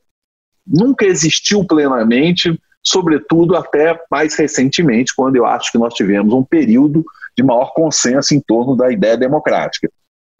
[0.66, 7.04] nunca existiu plenamente sobretudo até mais recentemente, quando eu acho que nós tivemos um período
[7.36, 9.88] de maior consenso em torno da ideia democrática.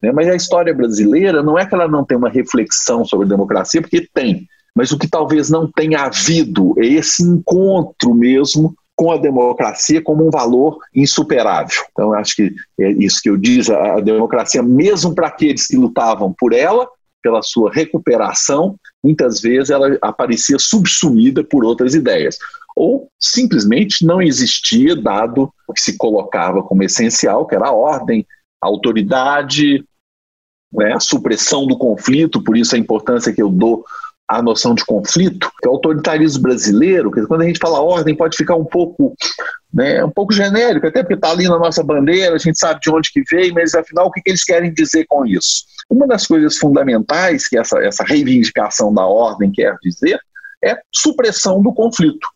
[0.02, 0.12] Né?
[0.12, 3.80] Mas a história brasileira não é que ela não tem uma reflexão sobre a democracia,
[3.80, 9.16] porque tem, mas o que talvez não tenha havido é esse encontro mesmo com a
[9.16, 11.82] democracia como um valor insuperável.
[11.92, 16.34] Então, acho que é isso que eu disse, a democracia, mesmo para aqueles que lutavam
[16.36, 16.88] por ela,
[17.22, 22.38] pela sua recuperação, muitas vezes ela aparecia subsumida por outras ideias.
[22.76, 28.26] Ou simplesmente não existia, dado o que se colocava como essencial, que era a ordem,
[28.62, 29.84] a autoridade,
[30.72, 33.84] né, a supressão do conflito, por isso a importância que eu dou
[34.28, 38.14] à noção de conflito, que é o autoritarismo brasileiro, que quando a gente fala ordem
[38.14, 39.14] pode ficar um pouco,
[39.72, 42.90] né, um pouco genérico, até porque está ali na nossa bandeira, a gente sabe de
[42.90, 45.64] onde que veio, mas afinal o que, que eles querem dizer com isso?
[45.88, 50.20] Uma das coisas fundamentais que essa, essa reivindicação da ordem quer dizer
[50.62, 52.28] é supressão do conflito.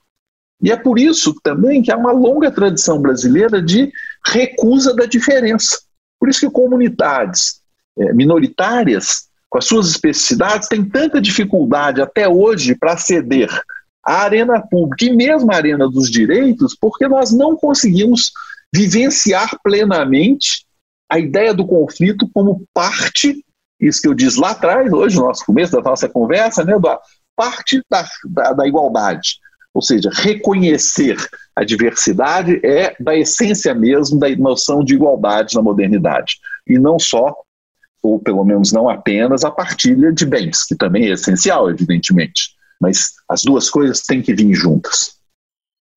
[0.62, 3.92] E é por isso também que há uma longa tradição brasileira de
[4.24, 5.78] recusa da diferença.
[6.18, 7.60] Por isso que comunidades
[7.98, 13.50] é, minoritárias, com as suas especificidades, têm tanta dificuldade até hoje para ceder
[14.02, 18.32] à arena pública e mesmo à arena dos direitos, porque nós não conseguimos
[18.74, 20.64] vivenciar plenamente
[21.06, 23.44] a ideia do conflito como parte,
[23.78, 27.02] isso que eu disse lá atrás, hoje, no nosso começo da nossa conversa, né, Eduardo?
[27.36, 29.36] Parte da, da, da igualdade.
[29.74, 31.16] Ou seja, reconhecer
[31.54, 36.36] a diversidade é da essência mesmo da noção de igualdade na modernidade.
[36.66, 37.34] E não só,
[38.02, 42.50] ou pelo menos não apenas, a partilha de bens, que também é essencial, evidentemente.
[42.80, 45.16] Mas as duas coisas têm que vir juntas.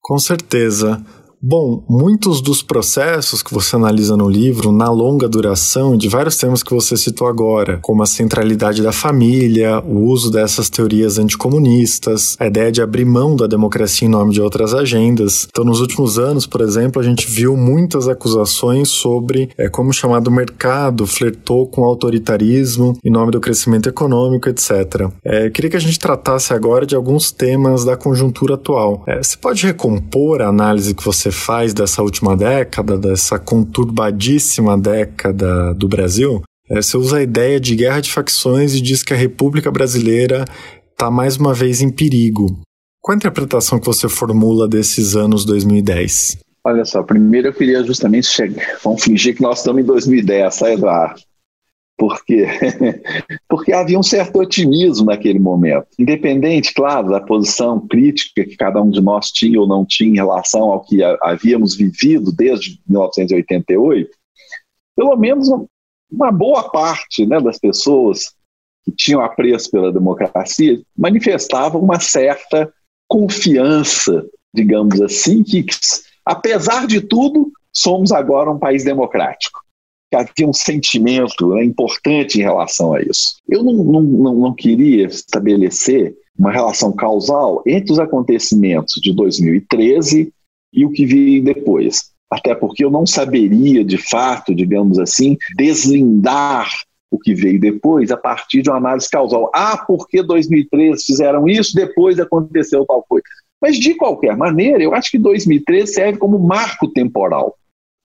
[0.01, 1.03] Com certeza.
[1.47, 6.63] Bom, muitos dos processos que você analisa no livro, na longa duração, de vários temas
[6.63, 12.47] que você citou agora, como a centralidade da família, o uso dessas teorias anticomunistas, a
[12.47, 15.47] ideia de abrir mão da democracia em nome de outras agendas.
[15.47, 19.93] Então, nos últimos anos, por exemplo, a gente viu muitas acusações sobre é, como o
[19.93, 25.11] chamado mercado flertou com o autoritarismo em nome do crescimento econômico, etc.
[25.23, 29.03] É, queria que a gente tratasse agora de alguns temas da conjuntura atual.
[29.05, 35.73] É, você pode recompor a análise que você faz dessa última década, dessa conturbadíssima década
[35.73, 39.17] do Brasil, é, você usa a ideia de guerra de facções e diz que a
[39.17, 40.45] República Brasileira
[40.91, 42.59] está mais uma vez em perigo.
[43.01, 46.39] Qual a interpretação que você formula desses anos 2010?
[46.65, 48.79] Olha só, primeiro eu queria justamente chegar.
[48.83, 51.21] Vamos fingir que nós estamos em 2010, tá, Eduardo?
[51.97, 52.45] Porque
[53.47, 58.89] porque havia um certo otimismo naquele momento, independente, claro, da posição crítica que cada um
[58.89, 64.09] de nós tinha ou não tinha em relação ao que havíamos vivido desde 1988.
[64.95, 65.49] Pelo menos
[66.11, 68.33] uma boa parte né, das pessoas
[68.83, 72.71] que tinham apreço pela democracia manifestavam uma certa
[73.07, 75.65] confiança, digamos assim, que
[76.25, 79.64] apesar de tudo somos agora um país democrático.
[80.09, 83.35] Que havia um sentimento né, importante em relação a isso.
[83.47, 90.33] Eu não, não, não, não queria estabelecer uma relação causal entre os acontecimentos de 2013
[90.73, 92.11] e o que veio depois.
[92.29, 96.69] Até porque eu não saberia, de fato, digamos assim, deslindar
[97.09, 99.49] o que veio depois a partir de uma análise causal.
[99.53, 103.23] Ah, porque 2013 fizeram isso, depois aconteceu tal coisa.
[103.61, 107.55] Mas, de qualquer maneira, eu acho que 2013 serve como marco temporal.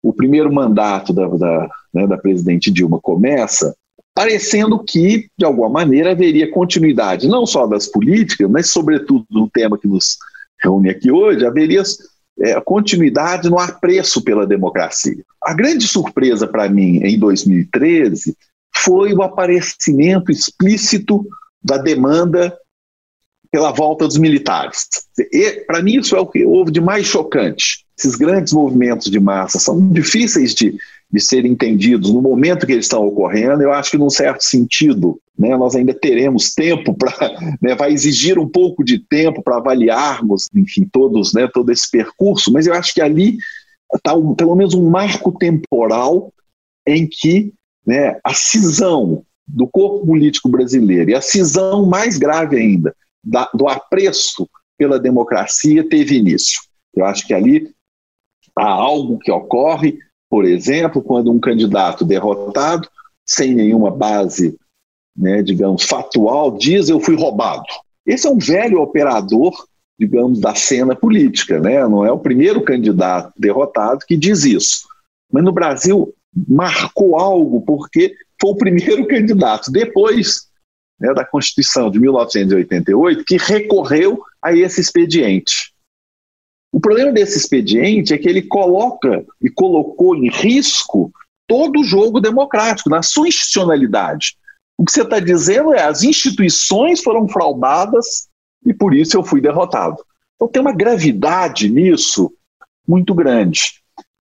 [0.03, 3.75] O primeiro mandato da, da, né, da presidente Dilma começa
[4.15, 9.79] parecendo que, de alguma maneira, haveria continuidade, não só das políticas, mas, sobretudo, no tema
[9.79, 10.19] que nos
[10.63, 11.83] reúne aqui hoje, haveria
[12.41, 15.23] é, continuidade no apreço pela democracia.
[15.43, 18.37] A grande surpresa para mim em 2013
[18.77, 21.27] foi o aparecimento explícito
[21.63, 22.57] da demanda
[23.51, 24.87] pela volta dos militares.
[25.67, 27.85] Para mim, isso é o que houve de mais chocante.
[28.01, 30.75] Esses grandes movimentos de massa são difíceis de,
[31.13, 33.63] de serem entendidos no momento que eles estão ocorrendo.
[33.63, 37.11] Eu acho que, num certo sentido, né, nós ainda teremos tempo para.
[37.61, 42.51] Né, vai exigir um pouco de tempo para avaliarmos, enfim, todos, né, todo esse percurso,
[42.51, 43.37] mas eu acho que ali
[43.95, 46.33] está um, pelo menos um marco temporal
[46.87, 47.53] em que
[47.87, 53.69] né, a cisão do corpo político brasileiro e a cisão mais grave ainda da, do
[53.69, 54.49] apreço
[54.79, 56.63] pela democracia teve início.
[56.95, 57.69] Eu acho que ali
[58.57, 59.99] há algo que ocorre,
[60.29, 62.89] por exemplo, quando um candidato derrotado,
[63.27, 64.57] sem nenhuma base,
[65.17, 67.65] né, digamos, fatual, diz eu fui roubado.
[68.07, 69.53] Esse é um velho operador,
[69.99, 71.87] digamos, da cena política, né?
[71.87, 74.89] não é o primeiro candidato derrotado que diz isso.
[75.31, 76.13] Mas no Brasil
[76.49, 79.71] marcou algo, porque foi o primeiro candidato.
[79.71, 80.49] Depois
[80.99, 85.70] né, da Constituição de 1988 que recorreu a esse expediente.
[86.73, 91.13] O problema desse expediente é que ele coloca e colocou em risco
[91.47, 94.37] todo o jogo democrático, na sua institucionalidade.
[94.79, 98.29] O que você está dizendo é as instituições foram fraudadas
[98.65, 99.97] e por isso eu fui derrotado.
[100.37, 102.33] Então tem uma gravidade nisso
[102.87, 103.61] muito grande.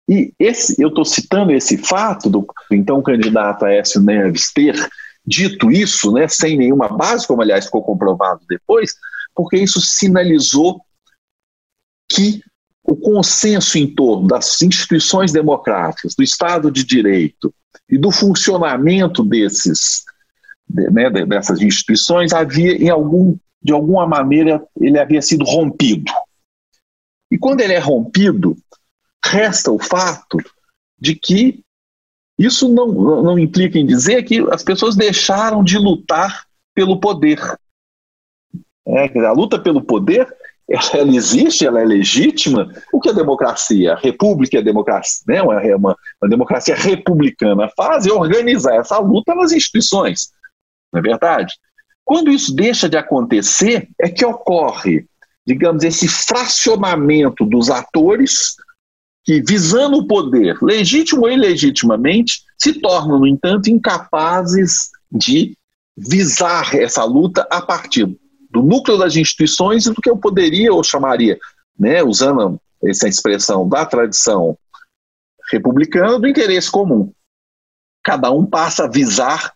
[0.09, 4.76] E esse, eu estou citando esse fato do então candidato Aécio Neves ter
[5.26, 8.94] dito isso, né, sem nenhuma base, como aliás ficou comprovado depois,
[9.34, 10.80] porque isso sinalizou
[12.09, 12.42] que
[12.82, 17.52] o consenso em torno das instituições democráticas, do Estado de Direito
[17.90, 20.04] e do funcionamento desses,
[20.68, 26.12] né, dessas instituições havia, em algum, de alguma maneira, ele havia sido rompido.
[27.30, 28.57] E quando ele é rompido,
[29.24, 30.38] resta o fato
[30.98, 31.64] de que
[32.38, 32.86] isso não,
[33.22, 37.40] não implica em dizer que as pessoas deixaram de lutar pelo poder.
[38.86, 40.32] É, a luta pelo poder
[40.68, 42.68] ela existe, ela é legítima.
[42.92, 48.06] O que a democracia, a república a democracia, né, uma, uma, uma, democracia republicana faz
[48.06, 50.32] é organizar essa luta nas instituições.
[50.92, 51.54] Não é verdade?
[52.04, 55.06] Quando isso deixa de acontecer, é que ocorre,
[55.46, 58.56] digamos, esse fracionamento dos atores
[59.24, 65.56] que, visando o poder, legítimo ou ilegitimamente, se tornam, no entanto, incapazes de
[65.96, 68.16] visar essa luta a partir
[68.57, 71.38] do núcleo das instituições e do que eu poderia ou chamaria,
[71.78, 74.57] né, usando essa expressão da tradição
[75.50, 77.12] republicana, do interesse comum.
[78.02, 79.52] Cada um passa a visar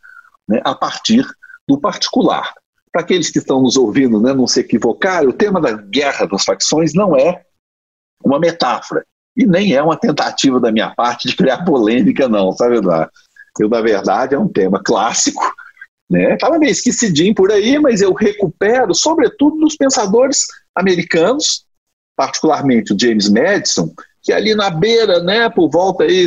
[0.46, 1.26] né, a partir
[1.66, 2.52] do particular.
[2.92, 6.44] Para aqueles que estão nos ouvindo né, não se equivocar, o tema da guerra das
[6.44, 7.42] facções não é
[8.22, 9.04] uma metáfora.
[9.34, 13.10] E nem é uma tentativa da minha parte de criar polêmica, não, sabe, Eduardo?
[13.58, 15.42] Eu, na verdade, é um tema clássico,
[16.10, 16.34] né?
[16.34, 21.64] Estava meio esquecidinho por aí, mas eu recupero, sobretudo, dos pensadores americanos,
[22.16, 26.26] particularmente o James Madison, que ali na beira, né, por volta aí,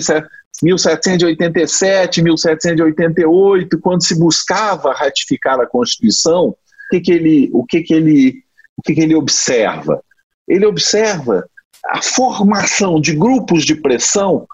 [0.61, 6.55] 1787, 1788, quando se buscava ratificar a Constituição, o
[6.89, 8.43] que, que ele, o que, que ele,
[8.77, 10.01] o que, que ele observa?
[10.47, 11.45] Ele observa
[11.87, 14.47] a formação de grupos de pressão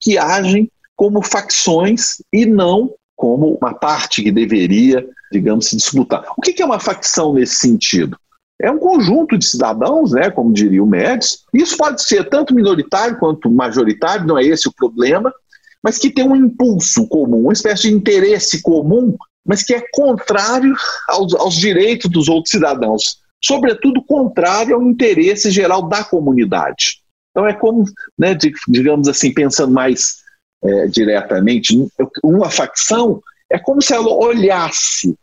[0.00, 2.92] que agem como facções e não
[3.22, 6.24] como uma parte que deveria, digamos, se disputar.
[6.36, 8.18] O que é uma facção nesse sentido?
[8.60, 11.38] É um conjunto de cidadãos, né, como diria o Médici.
[11.54, 15.32] Isso pode ser tanto minoritário quanto majoritário, não é esse o problema,
[15.80, 19.16] mas que tem um impulso comum, uma espécie de interesse comum,
[19.46, 20.74] mas que é contrário
[21.08, 27.02] aos, aos direitos dos outros cidadãos sobretudo contrário ao interesse geral da comunidade.
[27.30, 27.84] Então é como,
[28.16, 28.36] né,
[28.68, 30.21] digamos assim, pensando mais
[30.62, 31.76] é, diretamente,
[32.22, 35.14] uma facção é como se ela olhasse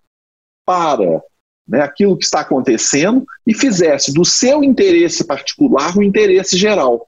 [0.66, 1.24] para
[1.68, 7.08] né, aquilo que está acontecendo e fizesse do seu interesse particular o interesse geral.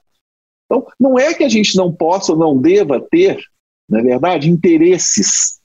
[0.65, 3.39] Então, não é que a gente não possa ou não deva ter
[3.91, 5.59] na é verdade, interesses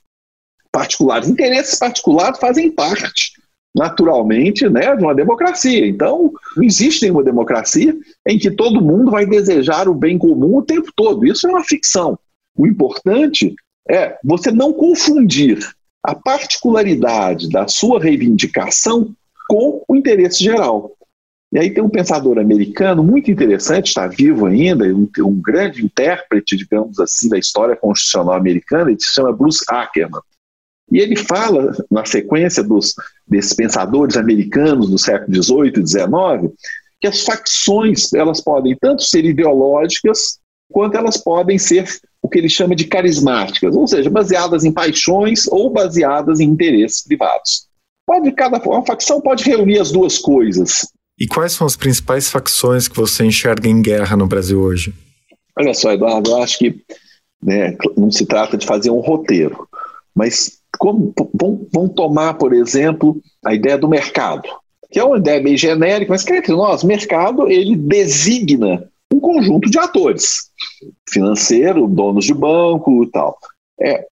[0.69, 1.29] particulares.
[1.29, 3.31] Interesses particulares fazem parte,
[3.73, 5.87] naturalmente, né, de uma democracia.
[5.87, 7.95] Então, não existe uma democracia
[8.27, 11.25] em que todo mundo vai desejar o bem comum o tempo todo.
[11.25, 12.19] Isso é uma ficção.
[12.57, 13.55] O importante
[13.89, 15.59] é você não confundir
[16.03, 19.13] a particularidade da sua reivindicação
[19.47, 20.91] com o interesse geral.
[21.51, 26.57] E aí tem um pensador americano muito interessante, está vivo ainda, um, um, grande intérprete,
[26.57, 30.21] digamos assim, da história constitucional americana, ele se chama Bruce Ackerman.
[30.91, 32.95] E ele fala, na sequência dos,
[33.25, 36.53] desses pensadores americanos do século XVIII e XIX,
[36.99, 40.39] que as facções elas podem tanto ser ideológicas
[40.71, 41.87] quanto elas podem ser
[42.27, 47.01] o que ele chama de carismáticas, ou seja, baseadas em paixões ou baseadas em interesses
[47.01, 47.65] privados.
[48.05, 50.87] Pode cada uma facção pode reunir as duas coisas.
[51.17, 54.93] E quais são as principais facções que você enxerga em guerra no Brasil hoje?
[55.57, 56.75] Olha só, Eduardo, eu acho que
[57.41, 59.67] né, não se trata de fazer um roteiro,
[60.13, 61.13] mas como,
[61.73, 64.47] vamos tomar, por exemplo, a ideia do mercado,
[64.91, 69.69] que é uma ideia meio genérica, mas que entre nós, mercado ele designa um conjunto
[69.69, 70.51] de atores,
[71.09, 73.37] financeiro, donos de banco e tal.
[73.81, 74.05] É,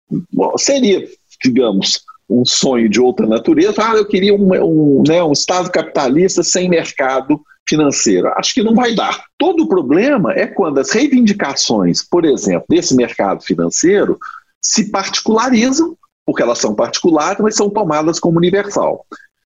[0.58, 1.06] seria,
[1.42, 3.74] digamos, um sonho de outra natureza.
[3.78, 8.28] Ah, eu queria um, um, né, um Estado capitalista sem mercado financeiro.
[8.36, 9.24] Acho que não vai dar.
[9.38, 14.18] Todo o problema é quando as reivindicações, por exemplo, desse mercado financeiro
[14.60, 19.04] se particularizam, porque elas são particulares, mas são tomadas como universal.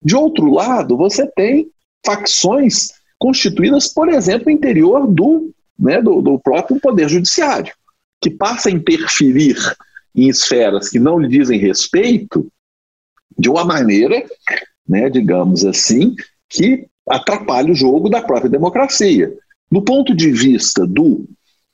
[0.04, 1.70] De outro lado, você tem
[2.06, 2.90] facções
[3.22, 7.72] constituídas, por exemplo, no interior do, né, do, do próprio Poder Judiciário,
[8.20, 9.56] que passa a interferir
[10.16, 12.52] em esferas que não lhe dizem respeito
[13.38, 14.26] de uma maneira,
[14.90, 16.16] né, digamos assim,
[16.50, 19.32] que atrapalha o jogo da própria democracia.
[19.72, 21.24] Do ponto de vista do,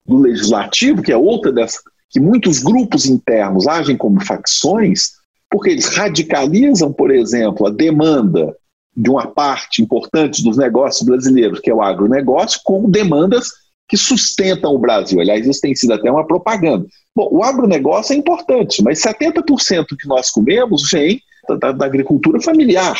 [0.05, 5.13] do legislativo, que é outra dessas, que muitos grupos internos agem como facções,
[5.49, 8.53] porque eles radicalizam, por exemplo, a demanda
[8.97, 13.49] de uma parte importante dos negócios brasileiros, que é o agronegócio, como demandas
[13.87, 15.21] que sustentam o Brasil.
[15.21, 16.85] Aliás, isso tem sido até uma propaganda.
[17.15, 21.21] Bom, o agronegócio é importante, mas 70% que nós comemos vem
[21.59, 22.99] da, da agricultura familiar.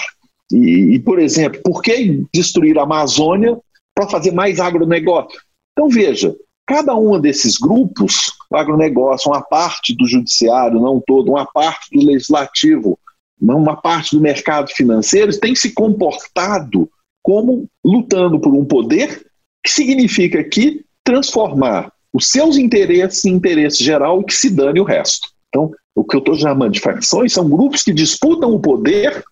[0.51, 3.57] E, e, por exemplo, por que destruir a Amazônia
[3.93, 5.39] para fazer mais agronegócio?
[5.73, 6.33] Então, veja,
[6.65, 12.05] cada um desses grupos, o agronegócio, uma parte do judiciário, não todo, uma parte do
[12.05, 12.97] legislativo,
[13.39, 16.89] uma parte do mercado financeiro, tem se comportado
[17.21, 19.25] como lutando por um poder,
[19.63, 24.83] que significa que transformar os seus interesses em interesse geral e que se dane o
[24.83, 25.27] resto.
[25.49, 29.23] Então, o que eu estou chamando de facções são grupos que disputam o poder,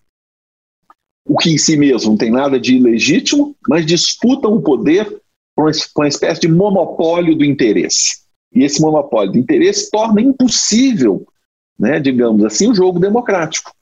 [1.26, 5.06] o que em si mesmo não tem nada de ilegítimo, mas disputam o poder
[5.54, 8.18] por uma espécie de monopólio do interesse.
[8.54, 11.26] E esse monopólio do interesse torna impossível,
[11.78, 13.75] né, digamos assim, o jogo democrático.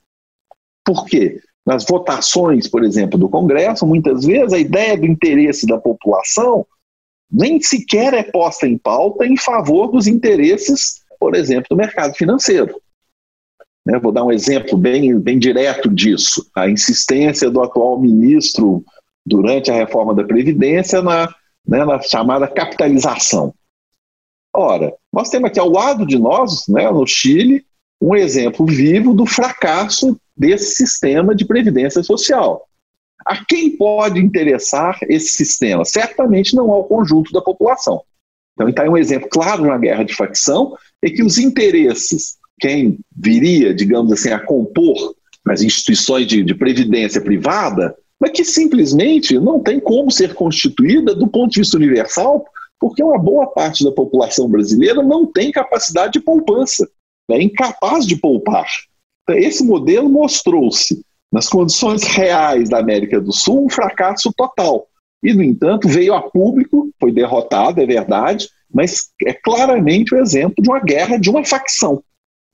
[0.85, 1.41] Por quê?
[1.65, 6.65] Nas votações, por exemplo, do Congresso, muitas vezes a ideia do interesse da população
[7.31, 12.79] nem sequer é posta em pauta em favor dos interesses por exemplo, do mercado financeiro.
[13.85, 16.49] Né, vou dar um exemplo bem, bem direto disso.
[16.55, 18.83] A insistência do atual ministro
[19.25, 21.27] durante a reforma da Previdência na,
[21.67, 23.53] né, na chamada capitalização.
[24.53, 27.65] Ora, nós temos aqui ao lado de nós, né, no Chile,
[28.01, 32.67] um exemplo vivo do fracasso desse sistema de previdência social.
[33.25, 35.83] A quem pode interessar esse sistema?
[35.85, 38.01] Certamente não ao conjunto da população.
[38.53, 42.99] Então, está aí um exemplo claro uma guerra de facção, é que os interesses, quem
[43.15, 45.15] viria, digamos assim, a compor
[45.47, 51.27] as instituições de, de previdência privada, mas que simplesmente não tem como ser constituída do
[51.27, 52.45] ponto de vista universal,
[52.79, 56.89] porque uma boa parte da população brasileira não tem capacidade de poupança,
[57.29, 58.67] é incapaz de poupar.
[59.29, 64.87] Esse modelo mostrou-se, nas condições reais da América do Sul, um fracasso total.
[65.23, 70.61] E, no entanto, veio a público, foi derrotado, é verdade, mas é claramente o exemplo
[70.61, 72.03] de uma guerra de uma facção.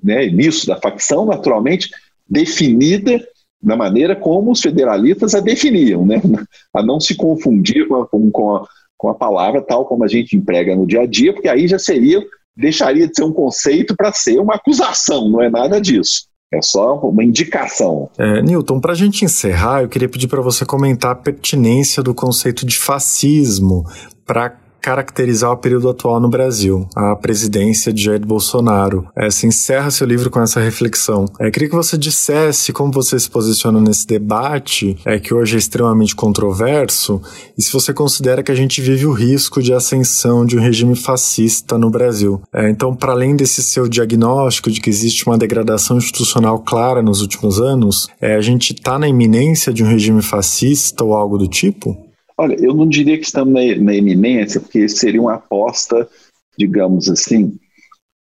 [0.02, 0.28] Né?
[0.28, 1.90] Nisso, da facção, naturalmente,
[2.28, 3.22] definida
[3.62, 6.22] da maneira como os federalistas a definiam, né?
[6.74, 8.68] a não se confundir com a, com, a,
[8.98, 11.78] com a palavra tal como a gente emprega no dia a dia, porque aí já
[11.78, 16.31] seria, deixaria de ser um conceito para ser uma acusação, não é nada disso.
[16.54, 18.10] É só uma indicação.
[18.18, 22.14] É, Newton, para a gente encerrar, eu queria pedir para você comentar a pertinência do
[22.14, 23.86] conceito de fascismo
[24.26, 29.08] para caracterizar o período atual no Brasil, a presidência de Jair Bolsonaro.
[29.16, 31.26] É, você encerra seu livro com essa reflexão.
[31.40, 35.60] É, queria que você dissesse como você se posiciona nesse debate, é, que hoje é
[35.60, 37.22] extremamente controverso,
[37.58, 40.96] e se você considera que a gente vive o risco de ascensão de um regime
[40.96, 42.42] fascista no Brasil.
[42.54, 47.22] É, então, para além desse seu diagnóstico de que existe uma degradação institucional clara nos
[47.22, 51.48] últimos anos, é, a gente está na iminência de um regime fascista ou algo do
[51.48, 52.11] tipo?
[52.42, 56.10] Olha, eu não diria que estamos na, na iminência, porque seria uma aposta,
[56.58, 57.56] digamos assim,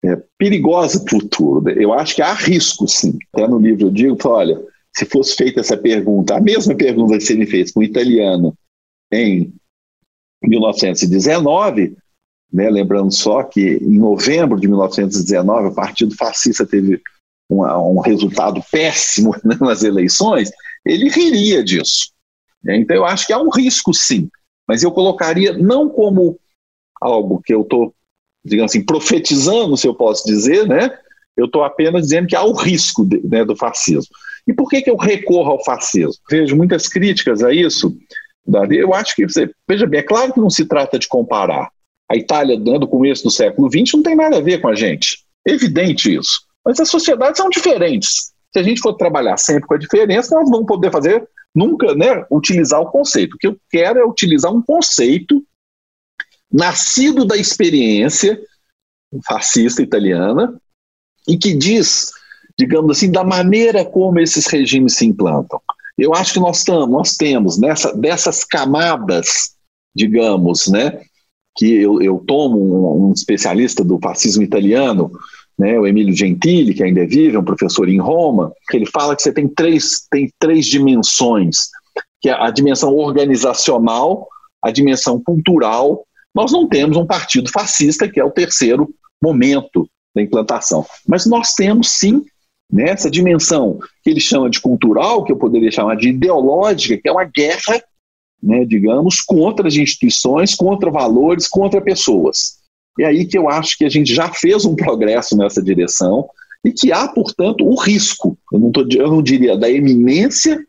[0.05, 1.67] é, perigosa para o futuro.
[1.71, 3.17] Eu acho que há risco, sim.
[3.33, 4.61] Até no livro eu digo, olha,
[4.95, 8.53] se fosse feita essa pergunta, a mesma pergunta que você me fez com o italiano
[9.11, 9.51] em
[10.43, 11.97] 1919,
[12.53, 17.01] né, lembrando só que em novembro de 1919 o Partido Fascista teve
[17.49, 20.51] um, um resultado péssimo né, nas eleições,
[20.85, 22.11] ele riria disso.
[22.63, 22.77] Né?
[22.77, 24.29] Então, eu acho que há um risco, sim,
[24.67, 26.39] mas eu colocaria não como
[27.01, 27.93] algo que eu estou,
[28.45, 30.91] digamos assim, profetizando, se eu posso dizer, né?
[31.35, 34.13] Eu estou apenas dizendo que há o risco de, né, do fascismo.
[34.47, 36.13] E por que, que eu recorro ao fascismo?
[36.29, 37.95] Vejo muitas críticas a isso.
[38.69, 39.25] Eu acho que,
[39.67, 41.69] veja bem, é claro que não se trata de comparar.
[42.09, 45.19] A Itália do começo do século XX não tem nada a ver com a gente.
[45.47, 46.41] É evidente isso.
[46.65, 48.31] Mas as sociedades são diferentes.
[48.51, 51.25] Se a gente for trabalhar sempre com a diferença, nós vamos poder fazer
[51.55, 53.35] nunca né, utilizar o conceito.
[53.35, 55.43] O que eu quero é utilizar um conceito
[56.51, 58.39] nascido da experiência
[59.25, 60.59] fascista italiana
[61.27, 62.11] e que diz,
[62.57, 65.61] digamos assim, da maneira como esses regimes se implantam.
[65.97, 69.55] Eu acho que nós, tamo, nós temos nessa, dessas camadas,
[69.93, 71.01] digamos, né,
[71.55, 75.11] que eu, eu tomo um, um especialista do fascismo italiano,
[75.57, 79.15] né, o Emílio Gentili, que ainda vive, é um professor em Roma, que ele fala
[79.15, 81.57] que você tem três, tem três dimensões,
[82.19, 84.27] que é a dimensão organizacional,
[84.63, 86.05] a dimensão cultural.
[86.33, 88.89] Nós não temos um partido fascista, que é o terceiro
[89.21, 90.85] momento da implantação.
[91.07, 92.23] Mas nós temos sim
[92.71, 97.09] nessa né, dimensão que ele chama de cultural, que eu poderia chamar de ideológica, que
[97.09, 97.83] é uma guerra,
[98.41, 102.60] né, digamos, contra as instituições, contra valores, contra pessoas.
[102.99, 106.29] É aí que eu acho que a gente já fez um progresso nessa direção
[106.63, 108.37] e que há, portanto, o risco.
[108.51, 110.59] Eu não, tô, eu não diria da eminência,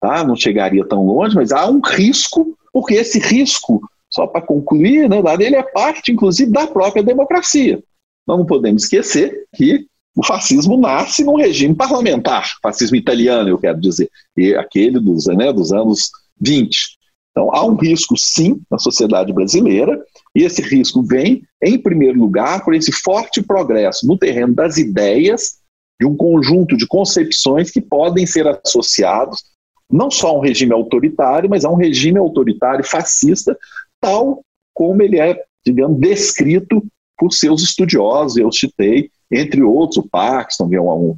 [0.00, 0.24] tá?
[0.24, 5.16] não chegaria tão longe, mas há um risco, porque esse risco, só para concluir, né,
[5.38, 7.82] ele é parte, inclusive, da própria democracia.
[8.26, 13.80] Nós não podemos esquecer que o fascismo nasce num regime parlamentar, fascismo italiano, eu quero
[13.80, 16.10] dizer, e aquele dos, né, dos anos
[16.40, 16.99] 20.
[17.30, 20.02] Então, há um risco, sim, na sociedade brasileira,
[20.34, 25.60] e esse risco vem, em primeiro lugar, por esse forte progresso no terreno das ideias,
[26.00, 29.44] de um conjunto de concepções que podem ser associados
[29.90, 33.58] não só a um regime autoritário, mas a um regime autoritário fascista,
[34.00, 36.82] tal como ele é, digamos, descrito
[37.18, 41.16] por seus estudiosos, eu citei, entre outros, o Paxton, que é um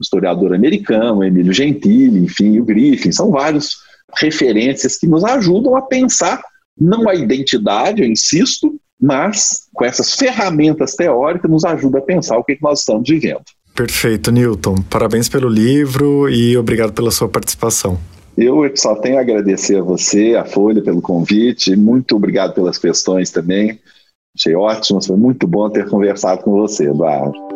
[0.00, 3.76] historiador americano, Emílio Gentili, enfim, o Griffin, são vários
[4.18, 6.42] referências que nos ajudam a pensar
[6.78, 12.44] não a identidade, eu insisto, mas com essas ferramentas teóricas nos ajuda a pensar o
[12.44, 13.42] que nós estamos vivendo.
[13.74, 14.76] Perfeito, Newton.
[14.88, 17.98] Parabéns pelo livro e obrigado pela sua participação.
[18.36, 21.76] Eu só tenho a agradecer a você, a Folha, pelo convite.
[21.76, 23.78] Muito obrigado pelas questões também.
[24.34, 27.51] Achei ótimo, foi muito bom ter conversado com você, Eduardo.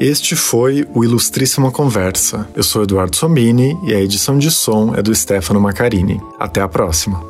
[0.00, 2.48] Este foi o Ilustríssima Conversa.
[2.56, 6.18] Eu sou Eduardo Somini e a edição de som é do Stefano Macarini.
[6.38, 7.29] Até a próxima.